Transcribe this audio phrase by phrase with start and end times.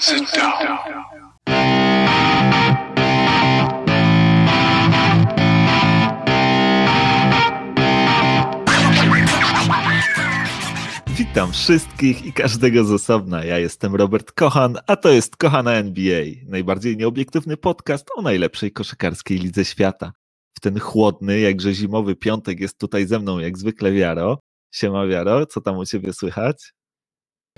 [0.00, 0.78] Sit down.
[11.08, 13.44] Witam wszystkich i każdego z osobna.
[13.44, 19.38] Ja jestem Robert Kochan, a to jest Kochana NBA, najbardziej nieobiektywny podcast o najlepszej koszykarskiej
[19.38, 20.12] lidze świata.
[20.56, 24.38] W ten chłodny, jakże zimowy piątek jest tutaj ze mną jak zwykle Wiaro.
[24.74, 26.77] Siema Wiaro, co tam u ciebie słychać?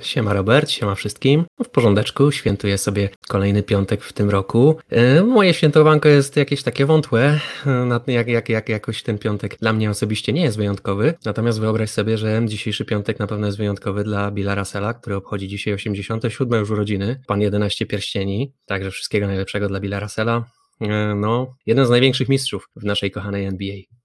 [0.02, 1.44] Siema Robert, siema wszystkim.
[1.64, 4.78] W porządeczku, świętuję sobie kolejny piątek w tym roku.
[4.91, 9.72] E, Moje świętowanko jest jakieś takie wątłe, e, jak, jak, jak jakoś ten piątek dla
[9.72, 11.14] mnie osobiście nie jest wyjątkowy.
[11.24, 15.48] Natomiast wyobraź sobie, że dzisiejszy piątek na pewno jest wyjątkowy dla Billa Russella, który obchodzi
[15.48, 18.52] dzisiaj 87 już urodziny, pan 11 pierścieni.
[18.66, 20.44] Także wszystkiego najlepszego dla Billa Russella.
[20.80, 23.99] E, No, jeden z największych mistrzów w naszej kochanej NBA.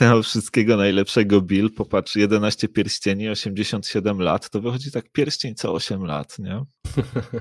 [0.00, 6.04] Tego wszystkiego najlepszego Bill, popatrz, 11 pierścieni, 87 lat, to wychodzi tak pierścień co 8
[6.04, 6.64] lat, nie?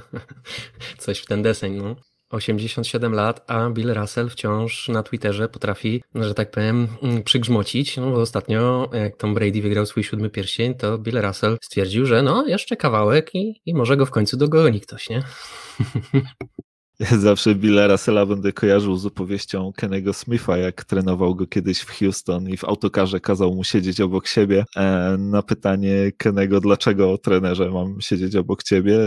[0.98, 1.96] Coś w ten deseń, no.
[2.30, 7.98] 87 lat, a Bill Russell wciąż na Twitterze potrafi, że tak powiem, mm, przygrzmocić.
[7.98, 12.22] No bo ostatnio, jak Tom Brady wygrał swój siódmy pierścień, to Bill Russell stwierdził, że
[12.22, 15.24] no, jeszcze kawałek i, i może go w końcu dogoni ktoś, nie?
[17.00, 21.90] Ja zawsze Billa Russella będę kojarzył z opowieścią Kennego Smitha, jak trenował go kiedyś w
[21.90, 24.66] Houston i w autokarze kazał mu siedzieć obok siebie.
[24.76, 29.00] E, Na pytanie Kenego, dlaczego trenerze mam siedzieć obok ciebie,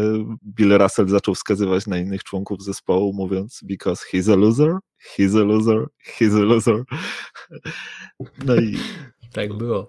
[0.46, 4.78] Bill Russell zaczął wskazywać na innych członków zespołu, mówiąc because he's a loser,
[5.16, 5.86] he's a loser,
[6.18, 6.82] he's a loser.
[8.44, 8.76] No i
[9.32, 9.88] Tak było.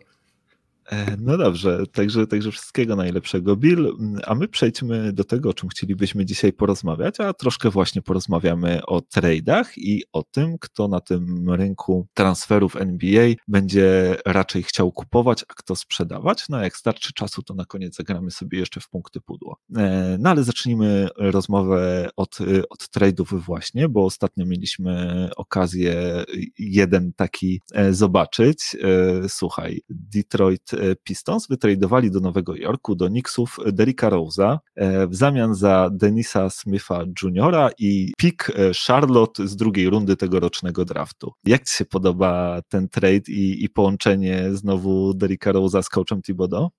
[0.94, 3.97] E, No dobrze, także, także wszystkiego najlepszego, Bill.
[4.25, 9.00] A my przejdźmy do tego, o czym chcielibyśmy dzisiaj porozmawiać, a troszkę właśnie porozmawiamy o
[9.00, 15.53] trade'ach i o tym, kto na tym rynku transferów NBA będzie raczej chciał kupować, a
[15.53, 16.50] kto sprzedawać.
[16.50, 19.57] No jak starczy czasu, to na koniec zagramy sobie jeszcze w punkty pudło.
[19.75, 22.38] E, No ale zacznijmy rozmowę od,
[22.69, 26.23] od trade'ów właśnie, bo ostatnio mieliśmy okazję
[26.59, 28.78] jeden taki e, zobaczyć.
[29.28, 30.72] Słuchaj, Detroit
[31.03, 37.03] Pistons wytradowali do Nowego Jorku, do Knicksów Derricka Rose'a e, w zamian za Denisa Smitha
[37.23, 37.71] Jr.
[37.77, 41.31] i pick e, Charlotte z drugiej rundy tegorocznego draftu.
[41.45, 46.69] Jak Ci się podoba ten trade i, i połączenie znowu Derricka Rose'a z coachem Thibodeau?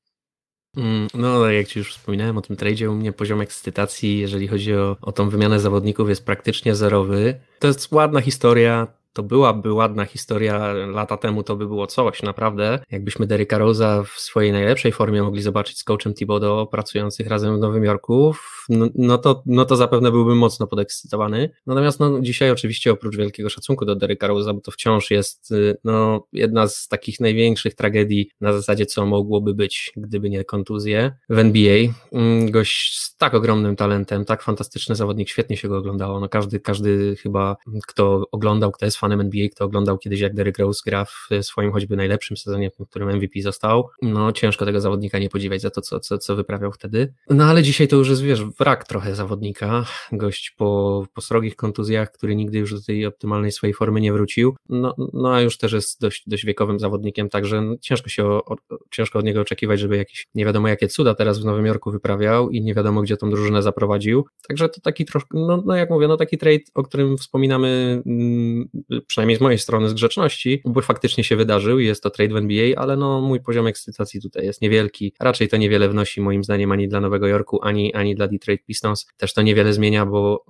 [0.76, 4.74] Mm, No, jak Ci już wspominałem o tym tradzie, u mnie poziom ekscytacji, jeżeli chodzi
[4.74, 7.40] o, o tą wymianę zawodników, jest praktycznie zerowy.
[7.58, 8.86] To jest ładna historia.
[9.14, 12.78] To byłaby ładna historia lata temu, to by było coś, naprawdę.
[12.90, 17.60] Jakbyśmy Derricka Rose'a w swojej najlepszej formie mogli zobaczyć z coachem Thibodeau pracujących razem w
[17.60, 18.34] Nowym Jorku,
[18.68, 21.50] no, no, to, no to zapewne byłbym mocno podekscytowany.
[21.66, 25.76] Natomiast no, dzisiaj oczywiście oprócz wielkiego szacunku do Derricka Rose'a, bo to wciąż jest y,
[25.84, 31.38] no, jedna z takich największych tragedii na zasadzie, co mogłoby być, gdyby nie kontuzje w
[31.38, 31.76] NBA.
[32.12, 36.20] Mm, Gość z tak ogromnym talentem, tak fantastyczny zawodnik, świetnie się go oglądało.
[36.20, 40.58] No, każdy, każdy chyba, kto oglądał, kto jest fanem NBA, kto oglądał kiedyś, jak Derrick
[40.58, 45.18] Rose gra w swoim choćby najlepszym sezonie, w którym MVP został, no ciężko tego zawodnika
[45.18, 47.14] nie podziwiać za to, co, co, co wyprawiał wtedy.
[47.30, 52.12] No ale dzisiaj to już jest, wiesz, wrak trochę zawodnika, gość po, po srogich kontuzjach,
[52.12, 55.72] który nigdy już do tej optymalnej swojej formy nie wrócił, no, no a już też
[55.72, 58.56] jest dość, dość wiekowym zawodnikiem, także no, ciężko się o, o,
[58.90, 62.50] ciężko od niego oczekiwać, żeby jakieś nie wiadomo jakie cuda teraz w Nowym Jorku wyprawiał
[62.50, 66.08] i nie wiadomo gdzie tą drużynę zaprowadził, także to taki troszkę, no, no jak mówię,
[66.08, 68.68] no taki trade, o którym wspominamy mm,
[69.02, 72.36] przynajmniej z mojej strony z grzeczności, bo faktycznie się wydarzył i jest to trade w
[72.36, 76.72] NBA, ale no mój poziom ekscytacji tutaj jest niewielki, raczej to niewiele wnosi moim zdaniem
[76.72, 80.44] ani dla Nowego Jorku, ani, ani dla Detroit Pistons, też to niewiele zmienia, bo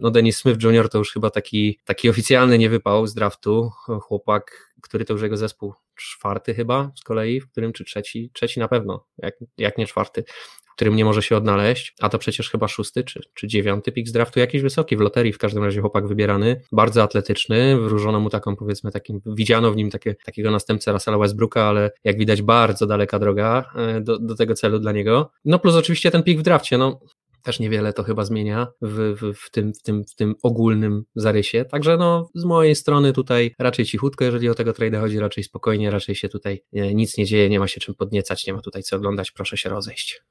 [0.00, 0.88] no Dennis Smith Jr.
[0.88, 3.70] to już chyba taki, taki oficjalny nie wypał z draftu,
[4.02, 8.60] chłopak, który to już jego zespół czwarty chyba z kolei, w którym czy trzeci, trzeci
[8.60, 10.24] na pewno, jak, jak nie czwarty,
[10.70, 14.08] w którym nie może się odnaleźć, a to przecież chyba szósty czy, czy dziewiąty pik
[14.08, 18.30] z draftu, jakiś wysoki w loterii, w każdym razie chłopak wybierany, bardzo atletyczny, wróżono mu
[18.30, 22.86] taką powiedzmy takim, widziano w nim takie, takiego następcę Russella Westbrooka, ale jak widać bardzo
[22.86, 25.30] daleka droga e, do, do tego celu dla niego.
[25.44, 27.00] No plus oczywiście ten pik w drafcie, no
[27.42, 31.64] też niewiele to chyba zmienia w, w, w, tym, w, tym, w tym ogólnym zarysie.
[31.64, 35.90] Także no, z mojej strony tutaj raczej cichutko, jeżeli o tego trade'a chodzi, raczej spokojnie,
[35.90, 38.82] raczej się tutaj e, nic nie dzieje, nie ma się czym podniecać, nie ma tutaj
[38.82, 40.22] co oglądać, proszę się rozejść.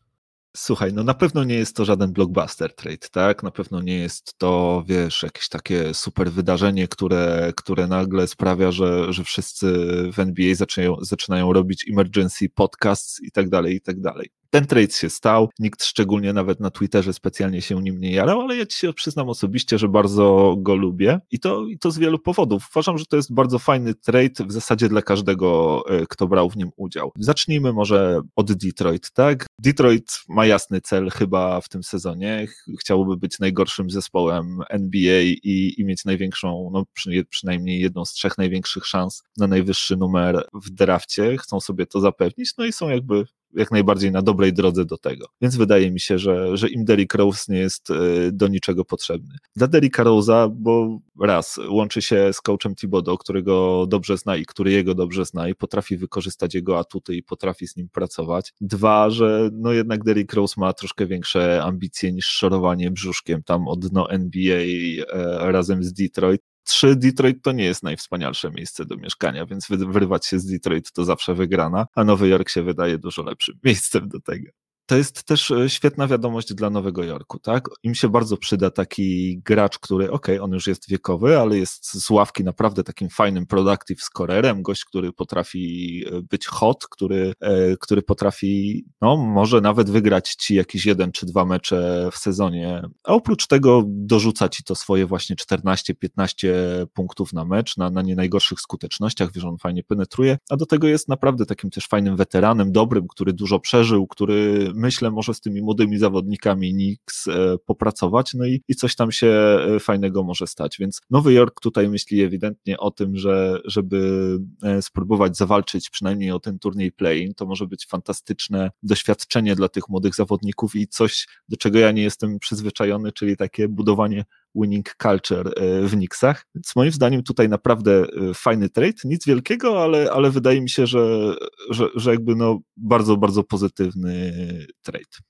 [0.57, 3.43] Słuchaj, no na pewno nie jest to żaden blockbuster trade, tak?
[3.43, 9.13] Na pewno nie jest to, wiesz, jakieś takie super wydarzenie, które, które nagle sprawia, że,
[9.13, 9.67] że wszyscy
[10.13, 14.29] w NBA zaczynają, zaczynają robić emergency podcasts i tak dalej, i tak dalej.
[14.49, 18.57] Ten trade się stał, nikt szczególnie nawet na Twitterze specjalnie się nim nie jarał, ale
[18.57, 22.19] ja ci się przyznam osobiście, że bardzo go lubię i to, i to z wielu
[22.19, 22.67] powodów.
[22.71, 26.57] Uważam, że to jest bardzo fajny trade w zasadzie dla każdego, e, kto brał w
[26.57, 27.11] nim udział.
[27.19, 29.45] Zacznijmy może od Detroit, tak?
[29.59, 32.47] Detroit ma jasny cel chyba w tym sezonie.
[32.79, 38.37] Chciałoby być najgorszym zespołem NBA i, i mieć największą, no przy, przynajmniej jedną z trzech
[38.37, 41.37] największych szans na najwyższy numer w drafcie.
[41.37, 45.27] Chcą sobie to zapewnić, no i są jakby jak najbardziej na dobrej drodze do tego.
[45.41, 47.95] Więc wydaje mi się, że, że im Derrick Rose nie jest e,
[48.31, 49.35] do niczego potrzebny.
[49.55, 54.71] Dla Derricka Rose'a, bo raz, łączy się z coachem Thibodeau, którego dobrze zna i który
[54.71, 58.53] jego dobrze zna i potrafi wykorzystać jego atuty i potrafi z nim pracować.
[58.61, 63.87] Dwa, że no jednak Derrick Rose ma troszkę większe ambicje niż szorowanie brzuszkiem tam od
[63.87, 66.41] dno NBA e, razem z Detroit.
[66.69, 71.05] 3 Detroit to nie jest najwspanialsze miejsce do mieszkania, więc wyrywać się z Detroit to
[71.05, 74.51] zawsze wygrana, a Nowy Jork się wydaje dużo lepszym miejscem do tego
[74.89, 77.69] to jest też e, świetna wiadomość dla Nowego Jorku, tak?
[77.83, 82.09] Im się bardzo przyda taki gracz, który, ok, on już jest wiekowy, ale jest z
[82.09, 88.01] ławki naprawdę takim fajnym productive scorerem, gość, który potrafi e, być hot, który, e, który
[88.01, 93.47] potrafi, no, może nawet wygrać ci jakieś jeden czy dwa mecze w sezonie, a oprócz
[93.47, 96.47] tego dorzuca ci to swoje właśnie 14-15
[96.93, 100.87] punktów na mecz, na, na nie najgorszych skutecznościach, wiesz, on fajnie penetruje, a do tego
[100.87, 105.61] jest naprawdę takim też fajnym weteranem, dobrym, który dużo przeżył, który myślę, może z tymi
[105.61, 110.77] młodymi zawodnikami Knicks e, popracować, no i, i coś tam się e, fajnego może stać.
[110.79, 116.39] Więc Nowy Jork tutaj myśli ewidentnie o tym, że żeby e, spróbować zawalczyć przynajmniej o
[116.39, 121.57] ten turniej play to może być fantastyczne doświadczenie dla tych młodych zawodników i coś, do
[121.57, 124.25] czego ja nie jestem przyzwyczajony, czyli takie budowanie
[124.55, 125.53] winning culture
[125.83, 126.45] w Knicksach.
[126.55, 131.35] Więc moim zdaniem tutaj naprawdę fajny trade, nic wielkiego, ale, ale wydaje mi się, że,
[131.69, 134.33] że, że jakby no bardzo, bardzo pozytywny
[134.81, 135.28] trade.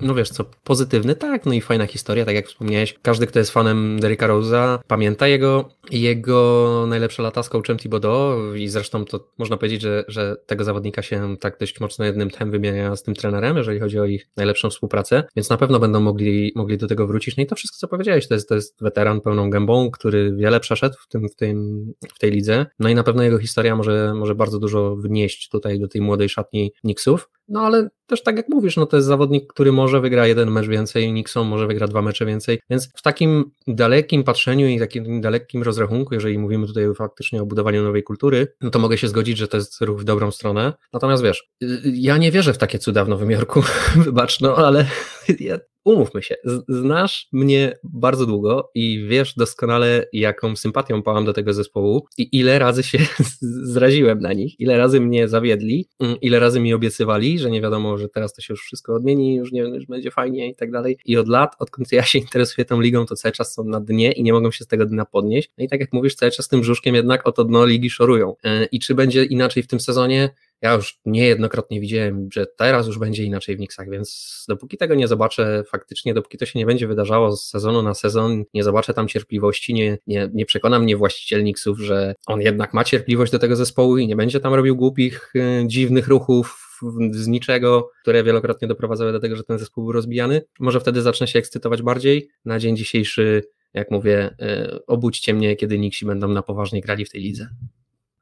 [0.00, 2.98] No wiesz co, pozytywny, tak, no i fajna historia, tak jak wspomniałeś.
[3.02, 8.68] Każdy, kto jest fanem Derricka Rose'a, pamięta jego, jego najlepsze lata z coachem Thibodeau i
[8.68, 12.96] zresztą to można powiedzieć, że, że tego zawodnika się tak dość mocno jednym tchem wymienia
[12.96, 16.78] z tym trenerem, jeżeli chodzi o ich najlepszą współpracę, więc na pewno będą mogli, mogli
[16.78, 17.36] do tego wrócić.
[17.36, 20.60] No i to wszystko, co powiedziałeś, to jest, to jest weteran pełną gębą, który wiele
[20.60, 24.14] przeszedł w, tym, w, tym, w tej lidze, no i na pewno jego historia może,
[24.14, 27.28] może bardzo dużo wnieść tutaj do tej młodej szatni Knicksów.
[27.48, 30.66] No ale też tak jak mówisz, no to jest zawodnik, który może wygra jeden mecz
[30.66, 35.62] więcej, Nixon może wygra dwa mecze więcej, więc w takim dalekim patrzeniu i takim dalekim
[35.62, 39.48] rozrachunku, jeżeli mówimy tutaj faktycznie o budowaniu nowej kultury, no to mogę się zgodzić, że
[39.48, 40.72] to jest ruch w dobrą stronę.
[40.92, 41.48] Natomiast wiesz,
[41.84, 43.62] ja nie wierzę w takie cuda w Nowym Jorku,
[44.04, 44.86] wybacz, no ale
[45.40, 45.58] ja
[45.88, 46.34] umówmy się,
[46.68, 52.58] znasz mnie bardzo długo i wiesz doskonale, jaką sympatią pałam do tego zespołu i ile
[52.58, 52.98] razy się
[53.74, 57.98] zraziłem na nich, ile razy mnie zawiedli, mm, ile razy mi obiecywali, że nie wiadomo,
[57.98, 60.98] że teraz to się już wszystko odmieni, już nie już będzie fajnie i tak dalej.
[61.04, 64.12] I od lat, odkąd ja się interesuję tą ligą, to cały czas są na dnie
[64.12, 65.50] i nie mogą się z tego dna podnieść.
[65.58, 68.34] No i tak jak mówisz, cały czas tym brzuszkiem jednak o to dno ligi szorują.
[68.44, 70.30] E, I czy będzie inaczej w tym sezonie?
[70.62, 75.08] Ja już niejednokrotnie widziałem, że teraz już będzie inaczej w Knicksach, więc dopóki tego nie
[75.08, 79.08] zobaczę faktycznie, dopóki to się nie będzie wydarzało z sezonu na sezon, nie zobaczę tam
[79.08, 83.56] cierpliwości, nie, nie, nie przekona mnie właściciel Knicksów, że on jednak ma cierpliwość do tego
[83.56, 86.68] zespołu i nie będzie tam robił głupich, y, dziwnych ruchów,
[87.10, 90.42] z niczego, które wielokrotnie doprowadzały do tego, że ten zespół był rozbijany.
[90.60, 92.28] Może wtedy zacznę się ekscytować bardziej.
[92.44, 93.42] Na dzień dzisiejszy,
[93.74, 97.48] jak mówię, y, obudźcie mnie, kiedy Nixi będą na poważnie grali w tej lidze.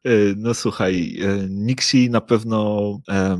[0.07, 3.37] E, no słuchaj, e, Nixi na pewno e,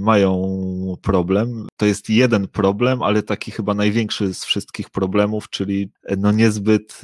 [1.03, 1.67] problem.
[1.77, 7.01] To jest jeden problem, ale taki chyba największy z wszystkich problemów, czyli no niezbyt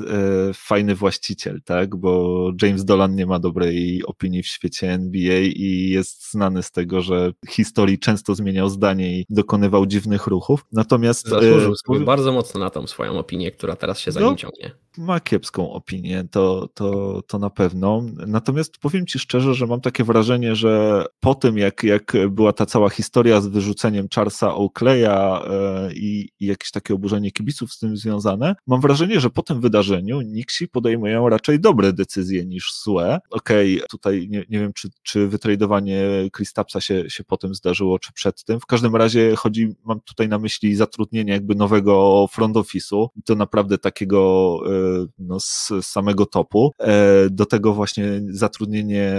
[0.55, 1.96] fajny właściciel, tak?
[1.96, 7.03] Bo James Dolan nie ma dobrej opinii w świecie NBA i jest znany z tego,
[7.03, 10.65] że historii często zmieniał zdanie i dokonywał dziwnych ruchów.
[10.72, 14.36] Natomiast zasłużył sobie bardzo mocno na tą swoją opinię, która teraz się za no, nim
[14.36, 14.70] ciągnie.
[14.98, 18.03] Ma kiepską opinię, to, to, to na pewno.
[18.27, 22.67] Natomiast powiem ci szczerze, że mam takie wrażenie, że po tym, jak, jak była ta
[22.67, 23.71] cała historia z wyrzuceniem
[24.14, 29.31] Charlesa Oakleya e, i, i jakieś takie oburzenie kibiców z tym związane, mam wrażenie, że
[29.31, 33.19] po tym wydarzeniu Nixi podejmują raczej dobre decyzje niż złe.
[33.31, 36.02] Okej, okay, tutaj nie, nie wiem, czy, czy wytradowanie
[36.32, 38.60] Kristapsa się, się potem zdarzyło, czy przed tym.
[38.60, 43.79] W każdym razie chodzi, mam tutaj na myśli zatrudnienie jakby nowego front office'u to naprawdę
[43.79, 46.72] takiego e, no, z samego topu.
[46.79, 49.12] E, do tego właśnie zatrudnienie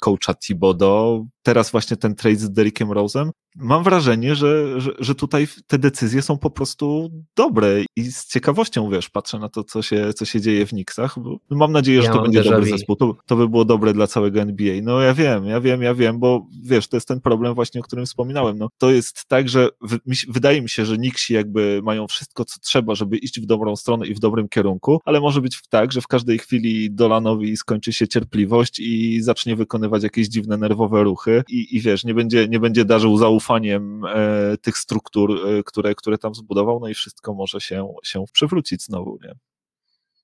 [0.00, 5.48] coacha Thibodeau, teraz właśnie ten trade z Derrickiem Rose'em, mam wrażenie, że, że, że tutaj
[5.66, 10.12] te decyzje są po prostu dobre i z ciekawością, wiesz, patrzę na to, co się,
[10.14, 11.16] co się dzieje w Knicksach,
[11.50, 14.40] mam nadzieję, że ja to będzie dobry zespół, to, to by było dobre dla całego
[14.40, 14.74] NBA.
[14.82, 17.84] No ja wiem, ja wiem, ja wiem, bo wiesz, to jest ten problem właśnie, o
[17.84, 21.80] którym wspominałem, no to jest tak, że w, mi, wydaje mi się, że Knicksi jakby
[21.82, 25.40] mają wszystko, co trzeba, żeby iść w dobrą stronę i w dobrym kierunku, ale może
[25.40, 30.56] być tak, że w każdej chwili Dolanowi skończy się cierpliwość i zacznie wykonywać jakieś dziwne
[30.56, 35.62] nerwowe ruchy i, i wiesz, nie będzie, nie będzie darzył zaufaniem e, tych struktur, e,
[35.62, 39.34] które, które tam zbudował, no i wszystko może się, się przywrócić znowu, nie?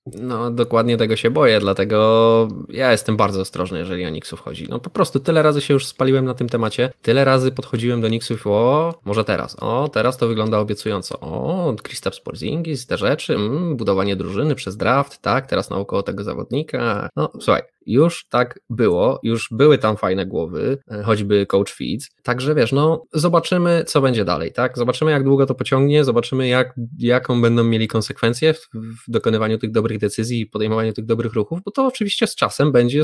[0.05, 4.67] No, dokładnie tego się boję, dlatego ja jestem bardzo ostrożny, jeżeli o Nixów chodzi.
[4.69, 8.07] No po prostu tyle razy się już spaliłem na tym temacie, tyle razy podchodziłem do
[8.07, 13.77] Nixów, o, może teraz, o, teraz to wygląda obiecująco, o, Kristaps Porzingis, te rzeczy, mm,
[13.77, 19.47] budowanie drużyny przez draft, tak, teraz naokoło tego zawodnika, no słuchaj, już tak było, już
[19.51, 24.51] były tam fajne głowy, e, choćby coach Feeds, także wiesz, no zobaczymy, co będzie dalej,
[24.51, 24.77] tak?
[24.77, 28.69] Zobaczymy, jak długo to pociągnie, zobaczymy, jak, jaką będą mieli konsekwencje w,
[29.07, 32.71] w dokonywaniu tych dobrych decyzji i podejmowaniu tych dobrych ruchów, bo to oczywiście z czasem
[32.71, 33.01] będzie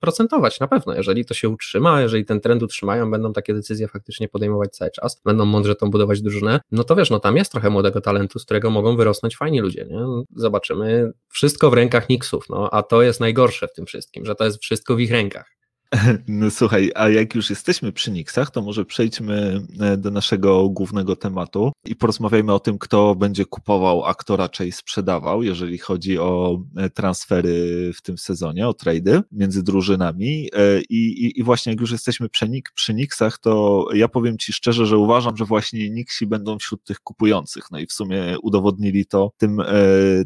[0.00, 4.28] procentować na pewno, jeżeli to się utrzyma, jeżeli ten trend utrzymają, będą takie decyzje faktycznie
[4.28, 7.70] podejmować cały czas, będą mądrze tą budować drużynę, no to wiesz, no tam jest trochę
[7.70, 10.00] młodego talentu, z którego mogą wyrosnąć fajni ludzie, nie?
[10.36, 14.34] Zobaczymy, wszystko w rękach Knicksów, no, a to jest najgorsze w tym wszystkim wszystkim, że
[14.34, 15.58] to jest wszystko w ich rękach.
[16.28, 21.16] No słuchaj, a jak już jesteśmy przy Nixach, to może przejdźmy e, do naszego głównego
[21.16, 26.62] tematu i porozmawiajmy o tym, kto będzie kupował, a kto raczej sprzedawał, jeżeli chodzi o
[26.76, 30.48] e, transfery w tym sezonie, o trady między drużynami.
[30.52, 34.52] E, I, i, i właśnie jak już jesteśmy przy, przy Nixach, to ja powiem Ci
[34.52, 37.64] szczerze, że uważam, że właśnie Nixi będą wśród tych kupujących.
[37.70, 39.64] No i w sumie udowodnili to tym e,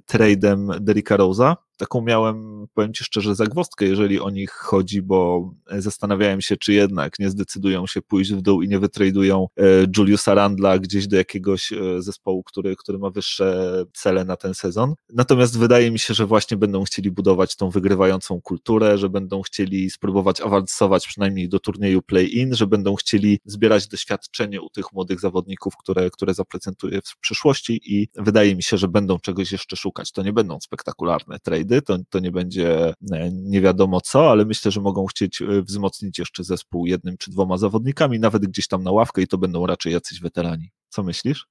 [0.07, 6.41] tradem Derricka Rose'a, taką miałem, powiem Ci szczerze, zagwostkę, jeżeli o nich chodzi, bo zastanawiałem
[6.41, 9.65] się, czy jednak nie zdecydują się pójść w dół i nie wytradują e,
[9.97, 14.95] Juliusa Randla gdzieś do jakiegoś e, zespołu, który, który ma wyższe cele na ten sezon.
[15.11, 19.91] Natomiast wydaje mi się, że właśnie będą chcieli budować tą wygrywającą kulturę, że będą chcieli
[19.91, 25.75] spróbować awansować przynajmniej do turnieju play-in, że będą chcieli zbierać doświadczenie u tych młodych zawodników,
[25.77, 30.13] które, które zaprezentuje w przyszłości i wydaje mi się, że będą czegoś jeszcze szukać.
[30.13, 34.71] To nie będą spektakularne trade, to, to nie będzie e, nie wiadomo co, ale myślę,
[34.71, 38.93] że mogą chcieć e, wzmocnić jeszcze zespół jednym czy dwoma zawodnikami, nawet gdzieś tam na
[38.93, 40.71] ławkę i to będą raczej jacyś weterani.
[40.89, 41.47] Co myślisz?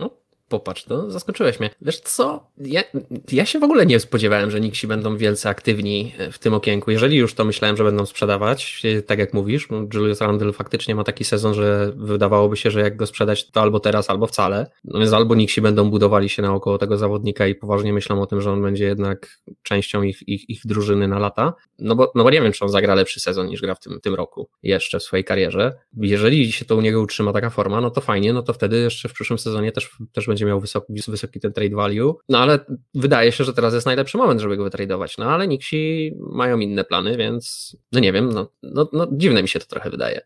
[0.00, 0.10] No,
[0.48, 1.70] Popatrz, to zaskoczyłeś mnie.
[1.82, 2.82] Wiesz co, ja,
[3.32, 6.90] ja, się w ogóle nie spodziewałem, że Nixi będą wielce aktywni e, w tym okienku.
[6.90, 11.04] Jeżeli już to myślałem, że będą sprzedawać, tak jak mówisz, no, Julius Randle faktycznie ma
[11.04, 14.70] taki sezon, że wydawałoby się, że jak go sprzedać, to albo teraz, albo wcale.
[14.84, 18.40] No więc albo Nixi będą budowali się naokoło tego zawodnika i poważnie myślą o tym,
[18.40, 21.54] że on będzie jednak częścią ich, ich, ich drużyny na lata.
[21.78, 24.00] No bo, no bo nie wiem, czy on zagra lepszy sezon niż gra w tym,
[24.00, 25.78] tym roku jeszcze w swojej karierze.
[25.96, 29.08] Jeżeli się to u niego utrzyma taka forma, no to fajnie, no to wtedy jeszcze
[29.08, 32.58] w przyszłym sezonie też, też będzie miał wysoki, wysoki ten trade value, no ale
[32.94, 36.84] wydaje się, że teraz jest najlepszy moment, żeby go wytradować, no ale Nixi mają inne
[36.84, 40.20] plany, więc no nie wiem, no, no, no dziwne mi się to trochę wydaje.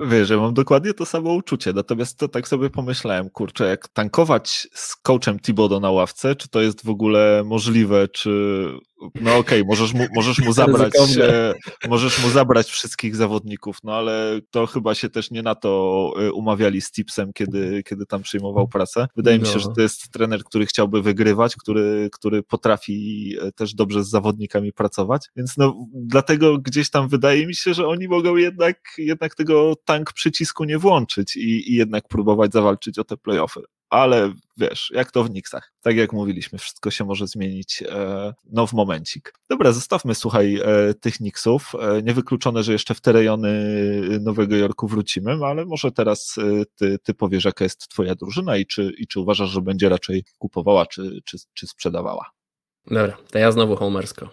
[0.00, 4.68] Wiesz, ja mam dokładnie to samo uczucie, natomiast to tak sobie pomyślałem, kurczę, jak tankować
[4.72, 8.64] z coachem Thibodeau na ławce, czy to jest w ogóle możliwe, czy
[9.00, 11.54] no okej, okay, możesz, mu, możesz mu zabrać e,
[11.88, 16.32] możesz mu zabrać wszystkich zawodników, no ale to chyba się też nie na to e,
[16.32, 19.06] umawiali z Tipsem, kiedy, kiedy tam przyjmował pracę.
[19.16, 19.42] Wydaje no.
[19.42, 19.60] mi się, no.
[19.60, 24.72] że to jest trener, który chciałby wygrywać, który, który potrafi e, też dobrze z zawodnikami
[24.72, 29.74] pracować, więc no dlatego gdzieś tam wydaje mi się, że oni mogą jednak, jednak tego
[29.84, 35.12] tank przycisku nie włączyć i, i jednak próbować zawalczyć o te playoffy ale wiesz, jak
[35.12, 35.72] to w Nixach.
[35.82, 39.32] Tak jak mówiliśmy, wszystko się może zmienić e, no w momencik.
[39.50, 41.72] Dobra, zostawmy, słuchaj, e, tych Nixów.
[41.80, 43.50] E, niewykluczone, że jeszcze w te rejony
[44.20, 46.36] Nowego Jorku wrócimy, no ale może teraz
[46.74, 50.24] ty, ty powiesz, jaka jest twoja drużyna i czy, i czy uważasz, że będzie raczej
[50.38, 52.30] kupowała, czy, czy, czy sprzedawała?
[52.86, 54.28] Dobra, to ja znowu homersko.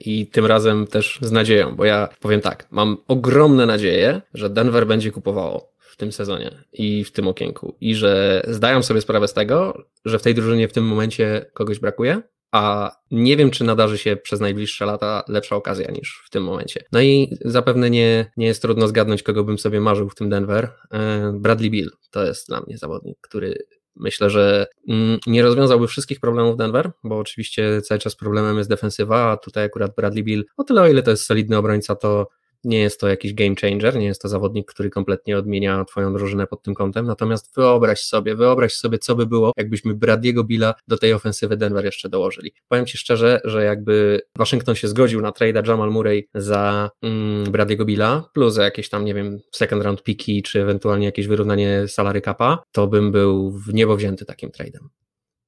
[0.00, 4.86] I tym razem też z nadzieją, bo ja powiem tak, mam ogromne nadzieję, że Denver
[4.86, 7.76] będzie kupowało w tym sezonie i w tym okienku.
[7.80, 11.78] I że zdają sobie sprawę z tego, że w tej drużynie w tym momencie kogoś
[11.78, 12.22] brakuje,
[12.52, 16.84] a nie wiem, czy nadarzy się przez najbliższe lata lepsza okazja niż w tym momencie.
[16.92, 20.68] No i zapewne nie, nie jest trudno zgadnąć, kogo bym sobie marzył w tym Denver.
[20.90, 23.54] E, Bradley Bill to jest dla mnie zawodnik, który
[23.96, 29.30] myślę, że mm, nie rozwiązałby wszystkich problemów Denver, bo oczywiście cały czas problemem jest defensywa,
[29.30, 32.28] a tutaj akurat Bradley Bill, o tyle o ile to jest solidny obrońca, to
[32.64, 36.46] Nie jest to jakiś game changer, nie jest to zawodnik, który kompletnie odmienia twoją drużynę
[36.46, 40.98] pod tym kątem, natomiast wyobraź sobie, wyobraź sobie, co by było, jakbyśmy Bradiego Billa do
[40.98, 42.52] tej ofensywy Denver jeszcze dołożyli.
[42.68, 47.84] Powiem Ci szczerze, że jakby Waszyngton się zgodził na trade'a Jamal Murray za mm, Bradiego
[47.84, 52.20] Billa, plus za jakieś tam, nie wiem, second round piki, czy ewentualnie jakieś wyrównanie salary
[52.20, 55.01] capa, to bym był w niebo wzięty takim trade'em.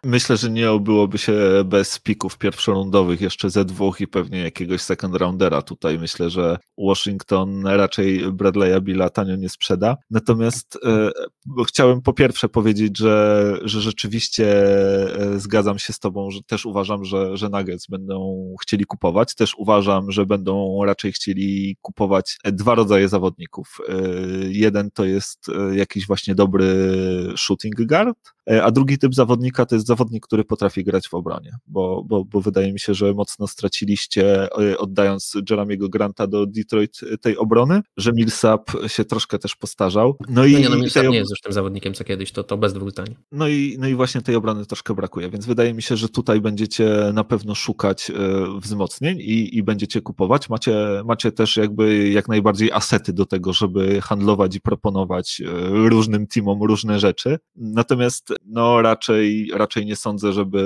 [0.05, 1.35] Myślę, że nie obyłoby się
[1.65, 5.63] bez pików pierwszorundowych, jeszcze ze dwóch i pewnie jakiegoś second roundera.
[5.63, 9.97] Tutaj myślę, że Washington raczej Bradley'a Billa tanio nie sprzeda.
[10.11, 11.11] Natomiast e,
[11.69, 14.47] chciałem po pierwsze powiedzieć, że, że rzeczywiście
[15.17, 19.35] e, zgadzam się z Tobą, że też uważam, że, że Nuggets będą chcieli kupować.
[19.35, 23.79] Też uważam, że będą raczej chcieli kupować dwa rodzaje zawodników.
[23.89, 23.95] E,
[24.49, 26.75] jeden to jest e, jakiś właśnie dobry
[27.37, 28.19] shooting guard,
[28.51, 32.25] e, a drugi typ zawodnika to jest zawodnik, który potrafi grać w obronie, bo, bo,
[32.25, 37.81] bo wydaje mi się, że mocno straciliście e, oddając Jeremiego Granta do Detroit tej obrony,
[37.97, 40.17] że Millsap się troszkę też postarzał.
[40.29, 42.57] No, i, no nie, no Millsap nie jest już tym zawodnikiem co kiedyś, to, to
[42.57, 43.07] bez dwóch zdań.
[43.33, 46.41] No i, no i właśnie tej obrony troszkę brakuje, więc wydaje mi się, że tutaj
[46.41, 48.15] będziecie na pewno szukać e,
[48.61, 50.49] wzmocnień i, i będziecie kupować.
[50.49, 56.27] Macie, macie też jakby jak najbardziej asety do tego, żeby handlować i proponować e, różnym
[56.27, 57.39] teamom różne rzeczy.
[57.57, 60.63] Natomiast no raczej, raczej nie sądzę, żeby,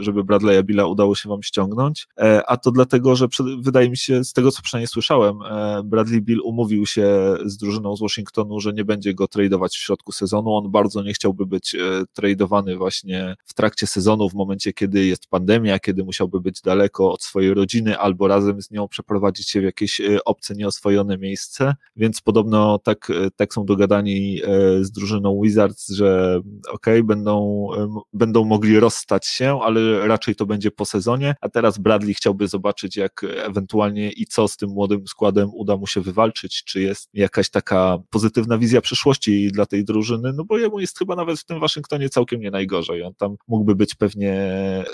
[0.00, 3.26] żeby Bradley'a Billa udało się wam ściągnąć, e, a to dlatego, że
[3.58, 5.38] wydaje mi się, z tego co przynajmniej słyszałem,
[5.84, 10.12] Bradley Bill umówił się z drużyną z Washingtonu, że nie będzie go tradeować w środku
[10.12, 10.54] sezonu.
[10.54, 11.78] On bardzo nie chciałby być e,
[12.12, 17.22] tradowany właśnie w trakcie sezonu, w momencie, kiedy jest pandemia, kiedy musiałby być daleko od
[17.22, 22.20] swojej rodziny albo razem z nią przeprowadzić się w jakieś e, obce, nieoswojone miejsce, więc
[22.20, 24.40] podobno tak, e, tak są dogadani
[24.80, 27.68] z drużyną Wizards, że ok, będą,
[28.12, 32.96] będą mogli rozstać się, ale raczej to będzie po sezonie, a teraz Bradley chciałby zobaczyć,
[32.96, 37.50] jak ewentualnie i co z tym młodym składem uda mu się wywalczyć, czy jest jakaś
[37.50, 41.60] taka pozytywna wizja przyszłości dla tej drużyny, no bo jemu jest chyba nawet w tym
[41.60, 43.02] Waszyngtonie całkiem nie najgorzej.
[43.02, 44.34] On tam mógłby być pewnie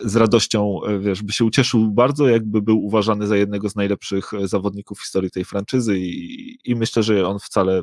[0.05, 4.99] z radością, wiesz, by się ucieszył bardzo, jakby był uważany za jednego z najlepszych zawodników
[4.99, 7.83] w historii tej franczyzy i, i myślę, że on wcale,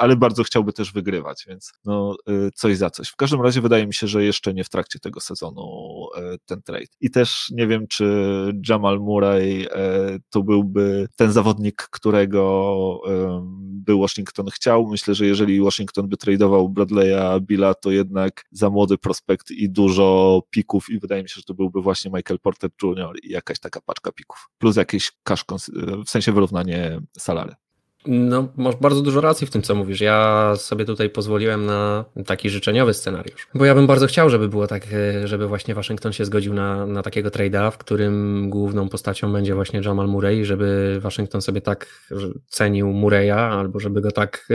[0.00, 3.08] ale bardzo chciałby też wygrywać, więc no y, coś za coś.
[3.08, 5.62] W każdym razie wydaje mi się, że jeszcze nie w trakcie tego sezonu
[6.34, 6.86] y, ten trade.
[7.00, 8.06] I też nie wiem, czy
[8.68, 9.68] Jamal Murray y,
[10.30, 12.46] to byłby ten zawodnik, którego
[13.58, 14.86] by Washington chciał.
[14.86, 20.42] Myślę, że jeżeli Washington by tradeował Bradley'a Billa, to jednak za młody prospekt i dużo
[20.50, 23.16] pików i wydaje mi się, że to byłby właśnie Michael Porter Jr.
[23.22, 24.48] i jakaś taka paczka pików.
[24.58, 25.44] Plus jakieś cash,
[26.06, 27.54] w sensie wyrównanie salary.
[28.06, 30.00] No, masz bardzo dużo racji w tym, co mówisz.
[30.00, 33.48] Ja sobie tutaj pozwoliłem na taki życzeniowy scenariusz.
[33.54, 36.86] Bo ja bym bardzo chciał, żeby było tak, e, żeby właśnie Waszyngton się zgodził na,
[36.86, 41.86] na takiego trade'a, w którym główną postacią będzie właśnie Jamal Murray, żeby Waszyngton sobie tak
[42.48, 44.48] cenił Murray'a, albo żeby go tak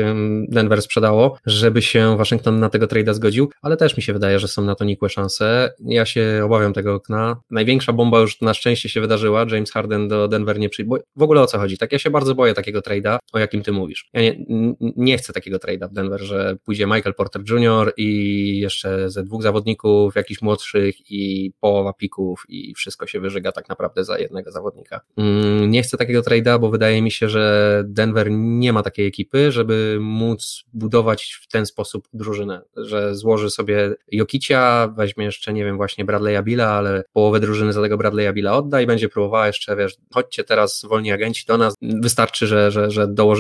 [0.47, 4.47] Denver sprzedało, żeby się Waszyngton na tego trade'a zgodził, ale też mi się wydaje, że
[4.47, 5.73] są na to nikłe szanse.
[5.85, 7.37] Ja się obawiam tego okna.
[7.51, 9.45] Największa bomba już na szczęście się wydarzyła.
[9.51, 10.81] James Harden do Denver nie przyjdzie.
[11.15, 11.77] W ogóle o co chodzi?
[11.77, 14.10] Tak, ja się bardzo boję takiego trade'a, jakim ty mówisz.
[14.13, 14.45] Ja nie,
[14.80, 17.93] nie chcę takiego trade'a w Denver, że pójdzie Michael Porter Jr.
[17.97, 23.69] i jeszcze ze dwóch zawodników, jakichś młodszych i połowa pików i wszystko się wyżyga tak
[23.69, 25.01] naprawdę za jednego zawodnika.
[25.17, 29.51] Mm, nie chcę takiego trade'a, bo wydaje mi się, że Denver nie ma takiej ekipy,
[29.51, 35.77] żeby móc budować w ten sposób drużynę, że złoży sobie Jokicia, weźmie jeszcze, nie wiem,
[35.77, 39.75] właśnie Bradley'a Billa, ale połowę drużyny za tego Bradley'a Billa odda i będzie próbowała jeszcze,
[39.75, 43.30] wiesz, chodźcie teraz wolni agenci do nas, wystarczy, że, że, że dołożymy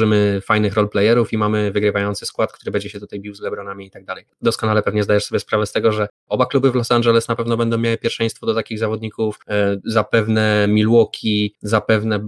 [0.41, 4.05] fajnych roleplayerów i mamy wygrywający skład, który będzie się tutaj bił z LeBronami i tak
[4.05, 4.25] dalej.
[4.41, 7.57] Doskonale pewnie zdajesz sobie sprawę z tego, że oba kluby w Los Angeles na pewno
[7.57, 12.19] będą miały pierwszeństwo do takich zawodników, e, zapewne Milwaukee, zapewne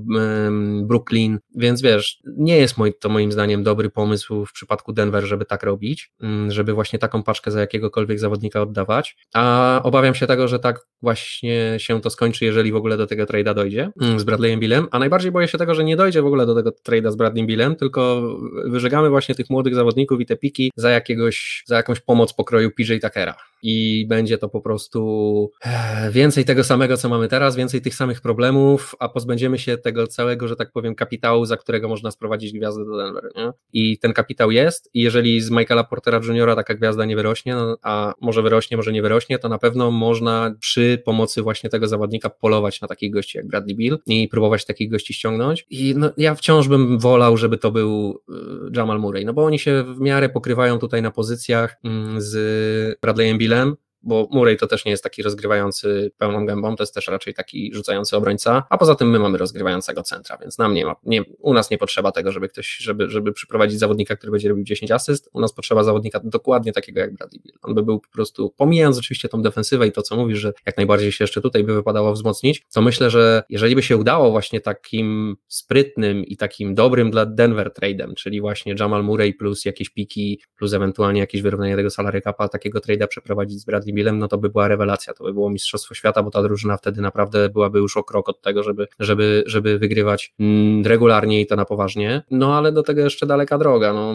[0.84, 5.64] Brooklyn, więc wiesz, nie jest to moim zdaniem dobry pomysł w przypadku Denver, żeby tak
[5.64, 10.60] robić, mm, żeby właśnie taką paczkę za jakiegokolwiek zawodnika oddawać, a obawiam się tego, że
[10.60, 14.60] tak właśnie się to skończy, jeżeli w ogóle do tego trade'a dojdzie mm, z Bradleyem
[14.60, 17.16] Billem, a najbardziej boję się tego, że nie dojdzie w ogóle do tego trade'a z
[17.16, 18.22] Bradleyem Billem, tylko
[18.66, 22.94] wyżegamy właśnie tych młodych zawodników i te piki za jakiegoś, za jakąś pomoc pokroju PJ
[23.02, 27.96] Tuckera i będzie to po prostu e, więcej tego samego, co mamy teraz, więcej tych
[27.96, 32.54] samych problemów, a pozbędziemy się tego całego, że tak powiem, kapitału, za którego można sprowadzić
[32.54, 33.32] gwiazdę do Denver.
[33.36, 33.52] Nie?
[33.74, 37.78] I ten kapitał jest, i jeżeli z Michaela Portera Juniora taka gwiazda nie wyrośnie, no,
[37.82, 42.30] a może wyrośnie, może nie wyrośnie, to na pewno można przy pomocy właśnie tego zawodnika
[42.30, 45.66] polować na takich gości jak Bradley Bill i próbować takich gości ściągnąć.
[45.70, 48.34] I no, ja wciąż bym wolał, żeby to był y,
[48.76, 53.38] Jamal Murray, no bo oni się w miarę pokrywają tutaj na pozycjach mm, z Bradleyem
[53.38, 57.08] Billem, Milan bo Murray to też nie jest taki rozgrywający pełną gębą, to jest też
[57.08, 60.96] raczej taki rzucający obrońca, a poza tym my mamy rozgrywającego centra, więc nam nie ma,
[61.04, 64.64] nie, u nas nie potrzeba tego, żeby ktoś, żeby, żeby przyprowadzić zawodnika, który będzie robił
[64.64, 67.54] 10 asyst, u nas potrzeba zawodnika dokładnie takiego jak Bradley Bill.
[67.62, 70.78] On by był po prostu, pomijając oczywiście tą defensywę i to, co mówisz, że jak
[70.78, 74.62] najbardziej się jeszcze tutaj by wypadało wzmocnić, to myślę, że jeżeli by się udało właśnie
[74.62, 80.42] takim sprytnym i takim dobrym dla Denver trade'em, czyli właśnie Jamal Murray plus jakieś piki,
[80.58, 84.38] plus ewentualnie jakieś wyrównanie tego salary capa, takiego trade'a przeprowadzić z Bradley Billem, no to
[84.38, 87.98] by była rewelacja, to by było Mistrzostwo Świata, bo ta drużyna wtedy naprawdę byłaby już
[87.98, 92.58] o krok od tego, żeby, żeby, żeby wygrywać mm, regularnie i to na poważnie, no
[92.58, 94.14] ale do tego jeszcze daleka droga, no,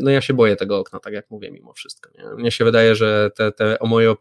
[0.00, 2.10] no ja się boję tego okna, tak jak mówię, mimo wszystko.
[2.18, 2.24] Nie?
[2.34, 4.14] Mnie się wydaje, że te, te o moje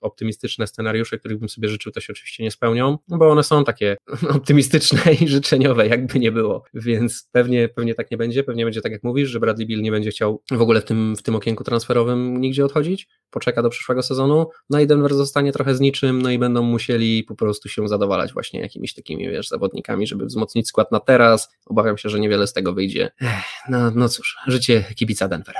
[0.00, 3.64] optymistyczne scenariusze, których bym sobie życzył, to się oczywiście nie spełnią, no bo one są
[3.64, 3.96] takie
[4.36, 8.92] optymistyczne i życzeniowe, jakby nie było, więc pewnie, pewnie tak nie będzie, pewnie będzie tak
[8.92, 11.64] jak mówisz, że Bradley Bill nie będzie chciał w ogóle w tym, w tym okienku
[11.64, 16.30] transferowym nigdzie odchodzić, poczeka do przyszłego sezonu, no i Denver zostanie trochę z niczym, no
[16.30, 20.92] i będą musieli po prostu się zadowalać właśnie jakimiś takimi, wiesz, zawodnikami, żeby wzmocnić skład
[20.92, 21.48] na teraz.
[21.66, 23.10] Obawiam się, że niewiele z tego wyjdzie.
[23.20, 25.54] Ech, no, no cóż, życie kibica Denver.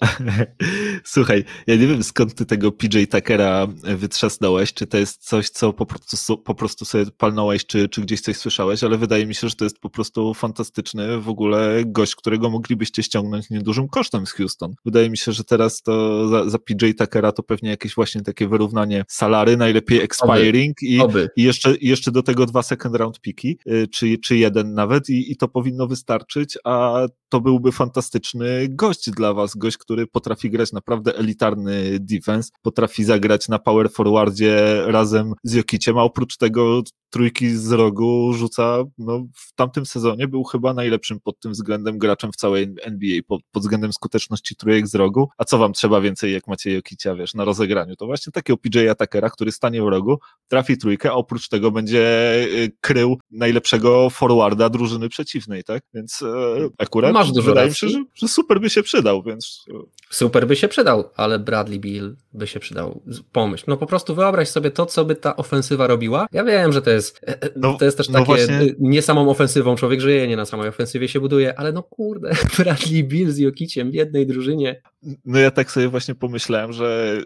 [1.04, 5.72] Słuchaj, ja nie wiem skąd ty tego PJ Tuckera wytrzasnąłeś, czy to jest coś, co
[5.72, 9.48] po prostu, po prostu sobie palnąłeś, czy, czy gdzieś coś słyszałeś, ale wydaje mi się,
[9.48, 14.32] że to jest po prostu fantastyczny w ogóle gość, którego moglibyście ściągnąć niedużym kosztem z
[14.32, 14.74] Houston.
[14.84, 18.48] Wydaje mi się, że teraz to za, za PJ Tuckera to pewnie jakieś właśnie takie
[18.48, 20.86] wyrównanie salary, najlepiej expiring Oby.
[20.86, 21.28] I, Oby.
[21.36, 25.32] i jeszcze, jeszcze do tego dwa second round piki, y, czy, czy jeden nawet i,
[25.32, 30.72] i to powinno wystarczyć, a to byłby fantastyczny gość dla was, gość, który potrafi grać
[30.72, 37.50] naprawdę elitarny defense, potrafi zagrać na power forwardzie razem z Jokiciem, a oprócz tego trójki
[37.50, 42.36] z rogu rzuca, no w tamtym sezonie był chyba najlepszym pod tym względem graczem w
[42.36, 46.46] całej NBA, pod, pod względem skuteczności trójek z rogu, a co wam trzeba więcej jak
[46.46, 50.18] macie Jokicia, wiesz, na rozegraniu, to właśnie takiego PJ Atakera, który stanie w rogu,
[50.48, 52.00] trafi trójkę, a oprócz tego będzie
[52.44, 57.88] y, krył najlepszego forwarda drużyny przeciwnej, tak, więc e, akurat Masz dużo wydaje mi się,
[57.88, 59.64] że, że super by się przydał, więc...
[59.82, 64.14] E, super by się przydał, ale Bradley Bill by się przydał, pomyśl, no po prostu
[64.14, 67.48] wyobraź sobie to, co by ta ofensywa robiła, ja wiem, że to jest e, e,
[67.56, 68.74] no, to jest też no takie, właśnie...
[68.78, 73.04] nie samą ofensywą człowiek żyje, nie na samej ofensywie się buduje, ale no kurde, Bradley
[73.04, 74.82] Bill z Jokiciem w jednej drużynie.
[75.24, 77.18] No ja tak sobie właśnie pomyślałem, że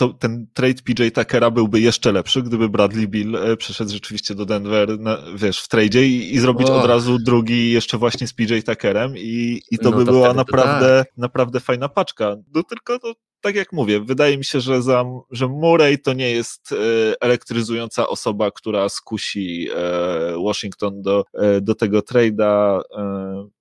[0.00, 4.46] to, ten trade PJ Tuckera byłby jeszcze lepszy, gdyby Bradley Bill e, przeszedł rzeczywiście do
[4.46, 6.82] Denver, na, wiesz, w tradzie i, i zrobić oh.
[6.82, 10.34] od razu drugi jeszcze właśnie z PJ Tuckerem i, i to no by to była
[10.34, 11.16] naprawdę, tak.
[11.16, 12.36] naprawdę fajna paczka.
[12.54, 16.30] No tylko to tak jak mówię, wydaje mi się, że, za, że Murray to nie
[16.30, 16.76] jest e,
[17.20, 22.80] elektryzująca osoba, która skusi e, Washington do, e, do tego trade'a.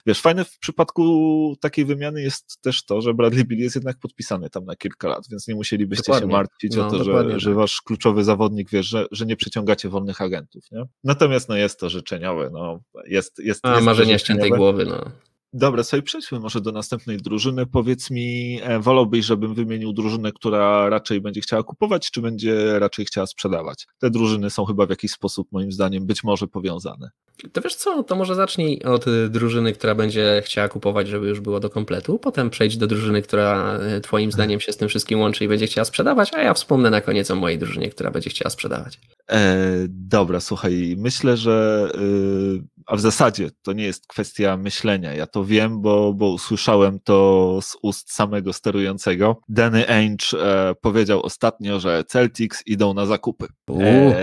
[0.06, 4.50] Wiesz, fajne w przypadku takiej wymiany jest też to, że Bradley Bill jest jednak podpisany
[4.50, 6.30] tam na kilka lat, więc nie musielibyście dokładnie.
[6.30, 7.58] się martwić no, o to, że, że tak.
[7.58, 10.84] wasz kluczowy zawodnik, wiesz, że, że nie przyciągacie wolnych agentów, nie?
[11.04, 15.12] Natomiast no jest to życzeniowe, no jest, jest, A, jest marzenia ściętej głowy, no.
[15.54, 17.66] Dobra, sobie przejdźmy może do następnej drużyny.
[17.66, 23.06] Powiedz mi, e, wolałbyś, żebym wymienił drużynę, która raczej będzie chciała kupować, czy będzie raczej
[23.06, 23.88] chciała sprzedawać?
[24.00, 27.10] Te drużyny są chyba w jakiś sposób, moim zdaniem, być może powiązane.
[27.54, 31.60] To wiesz co, to może zacznij od drużyny, która będzie chciała kupować, żeby już było
[31.60, 35.46] do kompletu, potem przejdź do drużyny, która e, twoim zdaniem się z tym wszystkim łączy
[35.46, 38.50] i będzie chciała sprzedawać, a ja wspomnę na koniec o mojej drużynie, która będzie chciała
[38.50, 39.00] sprzedawać.
[39.30, 45.14] E, dobra, słuchaj, myślę, że yy, a w zasadzie to nie jest kwestia myślenia.
[45.14, 49.42] Ja to wiem, bo, bo usłyszałem to z ust samego sterującego.
[49.50, 53.48] Danny Ainge e, powiedział ostatnio, że Celtics idą na zakupy.
[53.70, 54.16] E,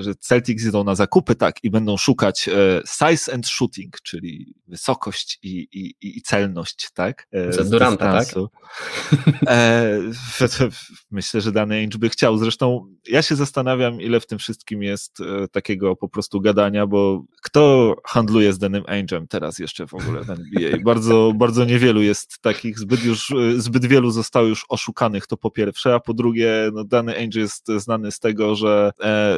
[0.00, 5.38] że Celtics idą na zakupy, tak, i będą szukać e, size and shooting, czyli wysokość
[5.42, 7.28] i, i, i celność, tak?
[7.32, 8.28] E, z Duranta, tak?
[9.46, 9.98] E,
[11.10, 12.38] myślę, że Danny Ainge by chciał.
[12.38, 17.24] Zresztą ja się zastanawiam, ile w tym wszystkim jest e, takiego po prostu gadania, bo
[17.42, 20.78] kto handluje z Danym Ainge'em teraz jeszcze w ogóle w NBA?
[20.84, 25.94] Bardzo, bardzo niewielu jest takich, zbyt już, zbyt wielu zostało już oszukanych, to po pierwsze,
[25.94, 28.92] a po drugie, no Dany Ainge jest znany z tego, że,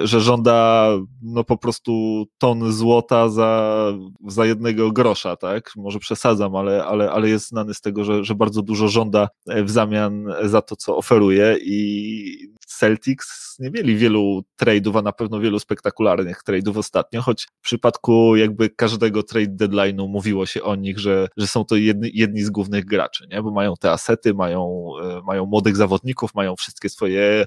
[0.05, 0.89] że żąda
[1.23, 3.85] no po prostu ton złota za,
[4.29, 5.71] za jednego grosza, tak?
[5.77, 9.71] Może przesadzam, ale, ale, ale jest znany z tego, że, że bardzo dużo żąda w
[9.71, 15.59] zamian za to, co oferuje i Celtics nie mieli wielu trade'ów, a na pewno wielu
[15.59, 21.29] spektakularnych trade'ów ostatnio, choć w przypadku jakby każdego trade deadline'u mówiło się o nich, że,
[21.37, 23.43] że są to jedni, jedni z głównych graczy, nie?
[23.43, 27.45] bo mają te asety, mają, e, mają młodych zawodników, mają wszystkie swoje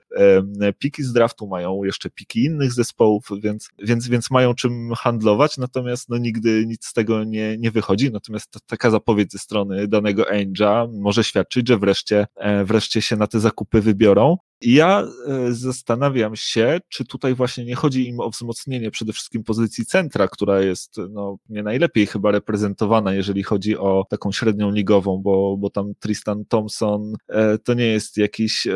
[0.62, 5.58] e, piki z draftu, mają jeszcze piki innych zespołów, więc, więc, więc mają czym handlować,
[5.58, 10.32] natomiast no, nigdy nic z tego nie, nie wychodzi, natomiast taka zapowiedź ze strony danego
[10.32, 14.38] Angela może świadczyć, że wreszcie, e, wreszcie się na te zakupy wybiorą.
[14.62, 19.44] I ja e, zastanawiam się, czy tutaj właśnie nie chodzi im o wzmocnienie przede wszystkim
[19.44, 25.22] pozycji centra, która jest no, nie najlepiej chyba reprezentowana, jeżeli chodzi o taką średnią ligową,
[25.24, 28.74] bo, bo tam Tristan Thompson e, to nie jest jakiś e,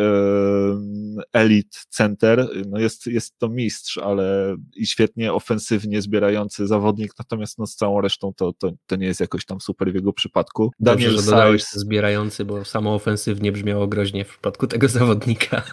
[1.34, 7.68] elit center, no jest, jest to mistrz, ale i świetnie ofensywnie zbierający zawodnik, natomiast no,
[7.68, 10.72] z całą resztą to, to, to nie jest jakoś tam super w jego przypadku.
[10.80, 15.64] Daniel Dobrze, że dodałeś zbierający, bo samo ofensywnie brzmiało groźnie w przypadku tego zawodnika.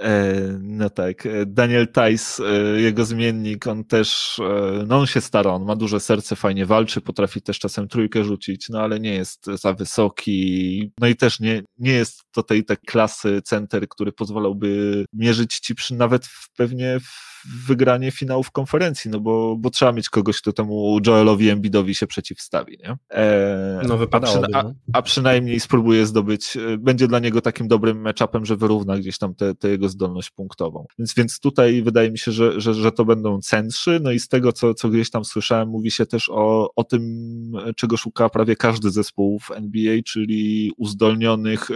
[0.00, 4.40] E, no tak, e, Daniel Tajs, e, jego zmiennik, on też,
[4.86, 8.68] no on się stara, on ma duże serce, fajnie walczy, potrafi też czasem trójkę rzucić,
[8.68, 12.80] no ale nie jest za wysoki, no i też nie, nie jest to tej tak
[12.80, 19.20] klasy center, który pozwalałby mierzyć ci przy, nawet w, pewnie w wygranie finałów konferencji, no
[19.20, 22.96] bo, bo trzeba mieć kogoś, kto temu Joelowi Embiidowi się przeciwstawi, nie?
[23.10, 24.46] E, no wypadałoby.
[24.54, 29.18] A, a, a, przynajmniej spróbuje zdobyć, będzie dla niego takim dobrym matchupem, że wyrówna gdzieś
[29.18, 30.86] tam tę jego zdolność punktową.
[30.98, 34.28] Więc, więc tutaj wydaje mi się, że, że, że to będą centrzy, no i z
[34.28, 37.02] tego, co, co gdzieś tam słyszałem, mówi się też o, o tym,
[37.76, 41.74] czego szuka prawie każdy zespół w NBA, czyli uzdolnionych e,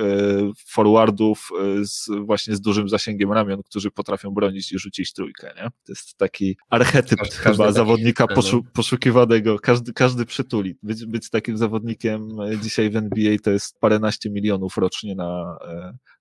[0.67, 5.63] forwardów e, z, właśnie z dużym zasięgiem ramion, którzy potrafią bronić i rzucić trójkę nie?
[5.63, 10.77] To jest taki archetyp każdy, chyba każdy zawodnika poszu, poszukiwanego, każdy, każdy przytuli.
[10.83, 15.59] Być, być takim zawodnikiem e, dzisiaj w NBA to jest paręnaście milionów rocznie na,